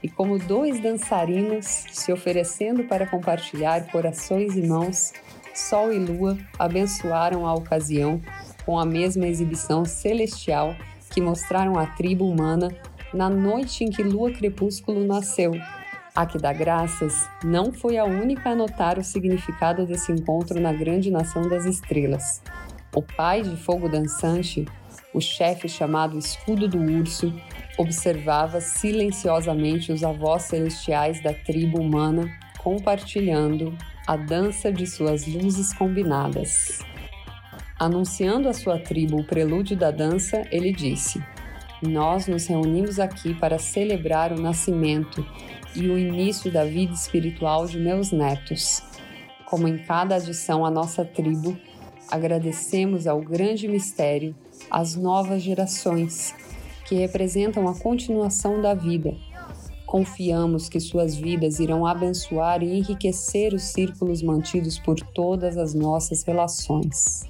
e 0.03 0.09
como 0.09 0.39
dois 0.39 0.79
dançarinos 0.79 1.65
se 1.91 2.11
oferecendo 2.11 2.83
para 2.85 3.05
compartilhar 3.05 3.91
corações 3.91 4.55
e 4.55 4.61
mãos, 4.61 5.13
Sol 5.53 5.91
e 5.91 5.99
Lua 5.99 6.37
abençoaram 6.57 7.45
a 7.45 7.53
ocasião 7.53 8.21
com 8.65 8.79
a 8.79 8.85
mesma 8.85 9.27
exibição 9.27 9.85
celestial 9.85 10.75
que 11.09 11.21
mostraram 11.21 11.77
à 11.77 11.85
tribo 11.85 12.27
humana 12.27 12.69
na 13.13 13.29
noite 13.29 13.83
em 13.83 13.89
que 13.89 14.01
Lua 14.01 14.31
Crepúsculo 14.31 15.05
nasceu. 15.05 15.51
A 16.15 16.25
que 16.25 16.37
dá 16.37 16.51
graças 16.51 17.29
não 17.43 17.71
foi 17.71 17.97
a 17.97 18.05
única 18.05 18.49
a 18.49 18.55
notar 18.55 18.97
o 18.97 19.03
significado 19.03 19.85
desse 19.85 20.11
encontro 20.11 20.59
na 20.59 20.73
grande 20.73 21.09
nação 21.09 21.47
das 21.47 21.65
estrelas. 21.65 22.41
O 22.93 23.01
pai 23.01 23.41
de 23.41 23.55
Fogo 23.55 23.87
Dançante, 23.87 24.65
o 25.13 25.21
chefe 25.21 25.69
chamado 25.69 26.17
Escudo 26.17 26.67
do 26.67 26.79
Urso, 26.79 27.33
observava 27.77 28.60
silenciosamente 28.62 29.91
os 29.91 30.03
avós 30.03 30.43
celestiais 30.43 31.21
da 31.21 31.34
tribo 31.34 31.79
humana 31.79 32.29
compartilhando 32.60 33.75
a 34.07 34.15
dança 34.15 34.71
de 34.71 34.86
suas 34.86 35.25
luzes 35.25 35.73
combinadas. 35.73 36.79
Anunciando 37.79 38.47
à 38.47 38.53
sua 38.53 38.77
tribo 38.77 39.19
o 39.19 39.23
prelúdio 39.23 39.75
da 39.75 39.89
dança, 39.89 40.43
ele 40.51 40.71
disse: 40.71 41.23
Nós 41.81 42.27
nos 42.27 42.45
reunimos 42.45 42.99
aqui 42.99 43.34
para 43.34 43.57
celebrar 43.57 44.31
o 44.31 44.39
nascimento 44.39 45.25
e 45.75 45.88
o 45.88 45.97
início 45.97 46.51
da 46.51 46.63
vida 46.63 46.93
espiritual 46.93 47.65
de 47.65 47.79
meus 47.79 48.12
netos. 48.12 48.84
Como 49.45 49.67
em 49.67 49.79
cada 49.79 50.15
adição 50.15 50.65
à 50.65 50.69
nossa 50.69 51.03
tribo, 51.03 51.57
agradecemos 52.10 53.07
ao 53.07 53.21
grande 53.21 53.67
mistério 53.67 54.36
as 54.69 54.95
novas 54.95 55.41
gerações, 55.41 56.36
que 56.91 56.95
representam 56.95 57.69
a 57.69 57.73
continuação 57.73 58.62
da 58.62 58.73
vida 58.73 59.15
Confiamos 59.91 60.69
que 60.69 60.80
suas 60.80 61.15
vidas 61.17 61.60
irão 61.60 61.86
abençoar 61.86 62.63
e 62.63 62.77
enriquecer 62.77 63.54
os 63.54 63.63
círculos 63.63 64.21
mantidos 64.21 64.80
por 64.80 64.95
todas 64.95 65.58
as 65.58 65.73
nossas 65.73 66.23
relações. 66.23 67.25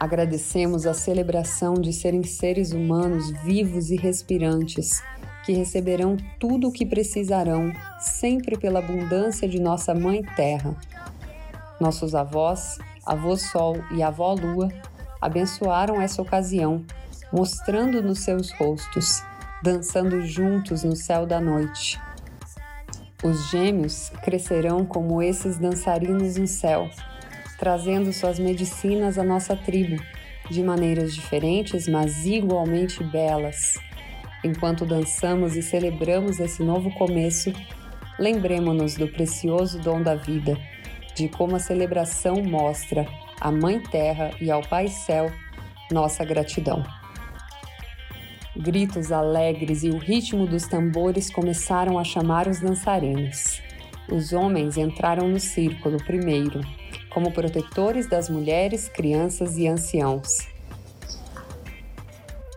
Agradecemos 0.00 0.88
a 0.88 0.92
celebração 0.92 1.74
de 1.74 1.92
serem 1.92 2.24
seres 2.24 2.72
humanos 2.72 3.30
vivos 3.44 3.92
e 3.92 3.96
respirantes, 3.96 5.00
que 5.44 5.52
receberão 5.52 6.16
tudo 6.40 6.66
o 6.66 6.72
que 6.72 6.84
precisarão, 6.84 7.72
sempre 8.00 8.58
pela 8.58 8.80
abundância 8.80 9.48
de 9.48 9.60
nossa 9.60 9.94
Mãe 9.94 10.24
Terra. 10.34 10.76
Nossos 11.80 12.12
avós, 12.12 12.76
avô 13.06 13.36
Sol 13.36 13.76
e 13.94 14.02
avó 14.02 14.34
Lua, 14.34 14.68
abençoaram 15.20 16.00
essa 16.00 16.20
ocasião, 16.20 16.84
mostrando 17.32 18.02
nos 18.02 18.20
seus 18.20 18.50
rostos 18.52 19.22
dançando 19.62 20.22
juntos 20.22 20.82
no 20.82 20.96
céu 20.96 21.26
da 21.26 21.40
noite. 21.40 22.00
Os 23.22 23.50
gêmeos 23.50 24.10
crescerão 24.22 24.86
como 24.86 25.22
esses 25.22 25.58
dançarinos 25.58 26.36
no 26.36 26.46
céu, 26.46 26.88
trazendo 27.58 28.12
suas 28.12 28.38
medicinas 28.38 29.18
à 29.18 29.22
nossa 29.22 29.54
tribo, 29.54 30.02
de 30.50 30.62
maneiras 30.62 31.14
diferentes, 31.14 31.86
mas 31.86 32.24
igualmente 32.24 33.04
belas. 33.04 33.78
Enquanto 34.42 34.86
dançamos 34.86 35.54
e 35.54 35.62
celebramos 35.62 36.40
esse 36.40 36.62
novo 36.62 36.90
começo, 36.94 37.52
lembremos-nos 38.18 38.94
do 38.94 39.06
precioso 39.06 39.78
dom 39.78 40.02
da 40.02 40.14
vida, 40.14 40.56
de 41.14 41.28
como 41.28 41.56
a 41.56 41.60
celebração 41.60 42.42
mostra 42.42 43.06
à 43.38 43.52
Mãe 43.52 43.78
Terra 43.78 44.30
e 44.40 44.50
ao 44.50 44.62
Pai 44.62 44.88
Céu 44.88 45.30
nossa 45.92 46.24
gratidão. 46.24 46.99
Gritos 48.56 49.12
alegres 49.12 49.84
e 49.84 49.90
o 49.90 49.96
ritmo 49.96 50.44
dos 50.44 50.66
tambores 50.66 51.30
começaram 51.30 51.96
a 51.96 52.02
chamar 52.02 52.48
os 52.48 52.58
dançarinos. 52.58 53.62
Os 54.10 54.32
homens 54.32 54.76
entraram 54.76 55.28
no 55.28 55.38
círculo 55.38 55.98
primeiro, 56.04 56.60
como 57.10 57.30
protetores 57.30 58.08
das 58.08 58.28
mulheres, 58.28 58.88
crianças 58.88 59.56
e 59.56 59.68
anciãos. 59.68 60.48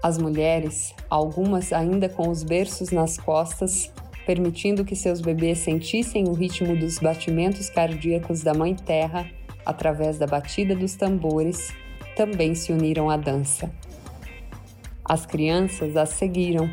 As 0.01 0.17
mulheres, 0.17 0.95
algumas 1.07 1.71
ainda 1.71 2.09
com 2.09 2.27
os 2.27 2.41
berços 2.41 2.89
nas 2.89 3.17
costas, 3.17 3.91
permitindo 4.25 4.83
que 4.83 4.95
seus 4.95 5.21
bebês 5.21 5.59
sentissem 5.59 6.27
o 6.27 6.33
ritmo 6.33 6.75
dos 6.75 6.97
batimentos 6.97 7.69
cardíacos 7.69 8.41
da 8.41 8.53
Mãe 8.55 8.75
Terra 8.75 9.29
através 9.63 10.17
da 10.17 10.25
batida 10.25 10.75
dos 10.75 10.95
tambores, 10.95 11.71
também 12.15 12.55
se 12.55 12.71
uniram 12.71 13.11
à 13.11 13.15
dança. 13.15 13.71
As 15.05 15.25
crianças 15.25 15.97
as 15.97 16.09
seguiram. 16.09 16.69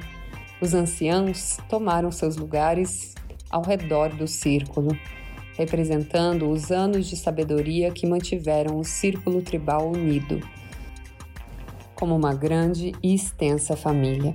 Os 0.61 0.75
anciãos 0.75 1.59
tomaram 1.69 2.13
seus 2.13 2.37
lugares 2.37 3.15
ao 3.51 3.63
redor 3.63 4.11
do 4.11 4.29
círculo, 4.29 4.97
representando 5.57 6.49
os 6.49 6.71
anos 6.71 7.07
de 7.07 7.17
sabedoria 7.17 7.91
que 7.91 8.07
mantiveram 8.07 8.79
o 8.79 8.85
círculo 8.85 9.43
tribal 9.43 9.91
unido, 9.91 10.41
como 11.95 12.15
uma 12.15 12.35
grande 12.35 12.93
e 13.03 13.15
extensa 13.15 13.77
família. 13.77 14.35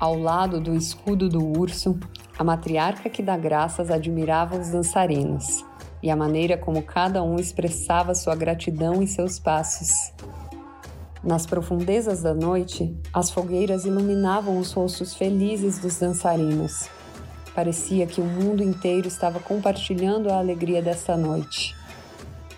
Ao 0.00 0.18
lado 0.18 0.60
do 0.60 0.74
escudo 0.74 1.28
do 1.28 1.42
urso, 1.58 1.98
a 2.36 2.42
matriarca 2.42 3.08
que 3.08 3.22
dá 3.22 3.36
graças 3.36 3.90
admirava 3.90 4.58
os 4.58 4.70
dançarinos 4.70 5.64
e 6.02 6.10
a 6.10 6.16
maneira 6.16 6.58
como 6.58 6.82
cada 6.82 7.22
um 7.22 7.36
expressava 7.36 8.14
sua 8.14 8.34
gratidão 8.34 9.02
em 9.02 9.06
seus 9.06 9.38
passos. 9.38 10.12
Nas 11.24 11.46
profundezas 11.46 12.20
da 12.20 12.34
noite, 12.34 12.94
as 13.10 13.30
fogueiras 13.30 13.86
iluminavam 13.86 14.58
os 14.58 14.72
rostos 14.72 15.14
felizes 15.14 15.78
dos 15.78 15.96
dançarinos. 15.98 16.90
Parecia 17.54 18.06
que 18.06 18.20
o 18.20 18.24
mundo 18.24 18.62
inteiro 18.62 19.08
estava 19.08 19.40
compartilhando 19.40 20.28
a 20.28 20.36
alegria 20.36 20.82
desta 20.82 21.16
noite. 21.16 21.74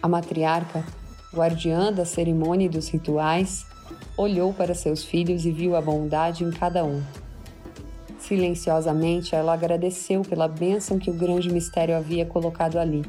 A 0.02 0.08
matriarca, 0.08 0.84
guardiã 1.32 1.92
da 1.92 2.04
cerimônia 2.04 2.66
e 2.66 2.68
dos 2.68 2.88
rituais, 2.88 3.64
olhou 4.18 4.52
para 4.52 4.74
seus 4.74 5.04
filhos 5.04 5.46
e 5.46 5.52
viu 5.52 5.76
a 5.76 5.80
bondade 5.80 6.42
em 6.42 6.50
cada 6.50 6.84
um. 6.84 7.00
Silenciosamente, 8.18 9.32
ela 9.32 9.54
agradeceu 9.54 10.22
pela 10.22 10.48
bênção 10.48 10.98
que 10.98 11.08
o 11.08 11.14
grande 11.14 11.52
mistério 11.52 11.96
havia 11.96 12.26
colocado 12.26 12.78
ali. 12.78 13.04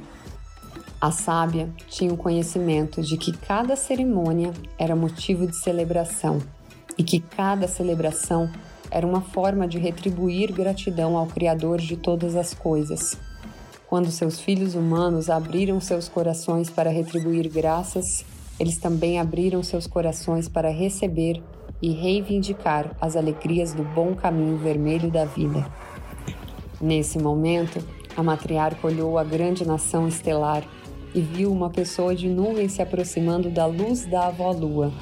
A 0.99 1.11
sábia 1.11 1.69
tinha 1.87 2.11
o 2.11 2.17
conhecimento 2.17 3.03
de 3.03 3.17
que 3.17 3.31
cada 3.31 3.75
cerimônia 3.75 4.51
era 4.79 4.95
motivo 4.95 5.45
de 5.45 5.55
celebração 5.55 6.41
e 6.97 7.03
que 7.03 7.19
cada 7.19 7.67
celebração 7.67 8.49
era 8.89 9.05
uma 9.05 9.21
forma 9.21 9.67
de 9.67 9.77
retribuir 9.77 10.51
gratidão 10.51 11.15
ao 11.15 11.27
Criador 11.27 11.77
de 11.77 11.95
todas 11.95 12.35
as 12.35 12.51
coisas. 12.55 13.15
Quando 13.85 14.09
seus 14.09 14.39
filhos 14.39 14.73
humanos 14.73 15.29
abriram 15.29 15.79
seus 15.79 16.09
corações 16.09 16.67
para 16.67 16.89
retribuir 16.89 17.47
graças, 17.47 18.25
eles 18.59 18.79
também 18.79 19.19
abriram 19.19 19.61
seus 19.61 19.85
corações 19.85 20.49
para 20.49 20.69
receber 20.69 21.43
e 21.79 21.91
reivindicar 21.91 22.97
as 22.99 23.15
alegrias 23.15 23.71
do 23.71 23.83
bom 23.83 24.15
caminho 24.15 24.57
vermelho 24.57 25.11
da 25.11 25.25
vida. 25.25 25.69
Nesse 26.81 27.19
momento, 27.19 27.85
a 28.15 28.23
matriarca 28.23 28.87
olhou 28.87 29.19
a 29.19 29.23
grande 29.23 29.63
nação 29.63 30.07
estelar 30.07 30.63
e 31.17 31.19
viu 31.19 31.51
uma 31.51 31.71
pessoa 31.71 32.13
de 32.13 32.29
nuvem 32.29 32.69
se 32.69 32.79
aproximando 32.79 33.49
da 33.49 33.65
luz 33.65 34.05
da 34.05 34.27
avó-lua 34.27 34.93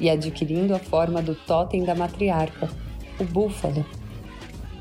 e 0.00 0.08
adquirindo 0.08 0.74
a 0.74 0.78
forma 0.78 1.20
do 1.20 1.34
totem 1.34 1.84
da 1.84 1.94
matriarca, 1.94 2.70
o 3.20 3.24
búfalo. 3.24 3.84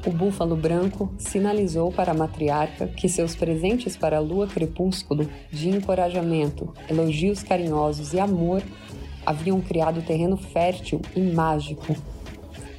O 0.05 0.09
búfalo 0.11 0.55
branco 0.55 1.11
sinalizou 1.17 1.91
para 1.91 2.13
a 2.13 2.15
matriarca 2.15 2.87
que 2.87 3.09
seus 3.09 3.35
presentes 3.35 3.97
para 3.97 4.15
a 4.15 4.21
lua 4.21 4.47
crepúsculo, 4.47 5.29
de 5.51 5.67
encorajamento, 5.67 6.73
elogios 6.89 7.43
carinhosos 7.43 8.13
e 8.13 8.19
amor, 8.21 8.63
haviam 9.25 9.59
criado 9.59 10.01
terreno 10.01 10.37
fértil 10.37 11.01
e 11.13 11.19
mágico 11.19 11.97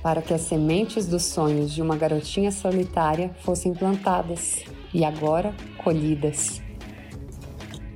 para 0.03 0.23
que 0.23 0.33
as 0.33 0.41
sementes 0.41 1.07
dos 1.07 1.25
sonhos 1.25 1.75
de 1.75 1.83
uma 1.83 1.97
garotinha 1.97 2.51
solitária 2.51 3.33
fossem 3.41 3.75
plantadas 3.75 4.65
e 4.95 5.05
agora 5.05 5.53
colhidas. 5.85 6.67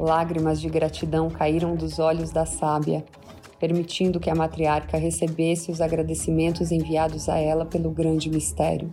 Lágrimas 0.02 0.60
de 0.60 0.68
gratidão 0.68 1.30
caíram 1.30 1.76
dos 1.76 2.00
olhos 2.00 2.32
da 2.32 2.44
sábia, 2.44 3.04
permitindo 3.60 4.18
que 4.18 4.28
a 4.28 4.34
matriarca 4.34 4.96
recebesse 4.96 5.70
os 5.70 5.80
agradecimentos 5.80 6.72
enviados 6.72 7.28
a 7.28 7.38
ela 7.38 7.64
pelo 7.64 7.88
grande 7.88 8.28
mistério. 8.28 8.90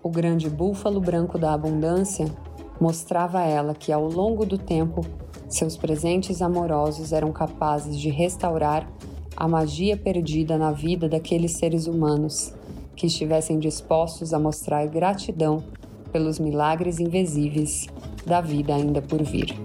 O 0.00 0.08
grande 0.08 0.48
búfalo 0.48 1.00
branco 1.00 1.36
da 1.36 1.52
abundância 1.52 2.26
mostrava 2.80 3.40
a 3.40 3.44
ela 3.44 3.74
que, 3.74 3.90
ao 3.90 4.06
longo 4.06 4.46
do 4.46 4.56
tempo, 4.56 5.04
seus 5.48 5.76
presentes 5.76 6.40
amorosos 6.40 7.12
eram 7.12 7.32
capazes 7.32 7.98
de 7.98 8.08
restaurar 8.08 8.88
a 9.36 9.48
magia 9.48 9.96
perdida 9.96 10.56
na 10.56 10.70
vida 10.70 11.08
daqueles 11.08 11.54
seres 11.54 11.88
humanos 11.88 12.54
que 12.94 13.06
estivessem 13.06 13.58
dispostos 13.58 14.32
a 14.32 14.38
mostrar 14.38 14.86
gratidão 14.86 15.64
pelos 16.12 16.38
milagres 16.38 17.00
invisíveis 17.00 17.88
da 18.24 18.40
vida 18.40 18.76
ainda 18.76 19.02
por 19.02 19.24
vir. 19.24 19.58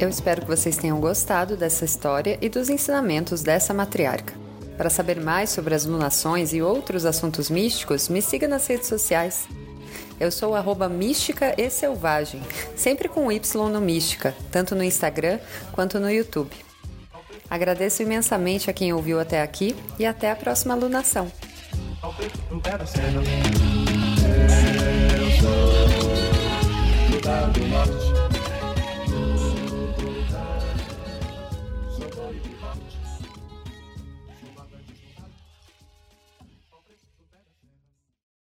Eu 0.00 0.08
espero 0.08 0.40
que 0.40 0.46
vocês 0.46 0.78
tenham 0.78 0.98
gostado 0.98 1.58
dessa 1.58 1.84
história 1.84 2.38
e 2.40 2.48
dos 2.48 2.70
ensinamentos 2.70 3.42
dessa 3.42 3.74
matriarca. 3.74 4.32
Para 4.78 4.88
saber 4.88 5.20
mais 5.20 5.50
sobre 5.50 5.74
as 5.74 5.84
lunações 5.84 6.54
e 6.54 6.62
outros 6.62 7.04
assuntos 7.04 7.50
místicos, 7.50 8.08
me 8.08 8.22
siga 8.22 8.48
nas 8.48 8.66
redes 8.66 8.88
sociais. 8.88 9.46
Eu 10.18 10.32
sou 10.32 10.54
arroba 10.54 10.88
mística 10.88 11.54
e 11.58 11.68
selvagem, 11.68 12.40
sempre 12.74 13.10
com 13.10 13.30
Y 13.30 13.68
no 13.70 13.78
mística, 13.78 14.34
tanto 14.50 14.74
no 14.74 14.82
Instagram 14.82 15.38
quanto 15.70 16.00
no 16.00 16.10
YouTube. 16.10 16.56
Agradeço 17.50 18.02
imensamente 18.02 18.70
a 18.70 18.72
quem 18.72 18.94
ouviu 18.94 19.20
até 19.20 19.42
aqui 19.42 19.76
e 19.98 20.06
até 20.06 20.30
a 20.30 20.36
próxima 20.36 20.74
lunação. 20.74 21.30
Eu 25.12 25.30
sou 28.00 28.19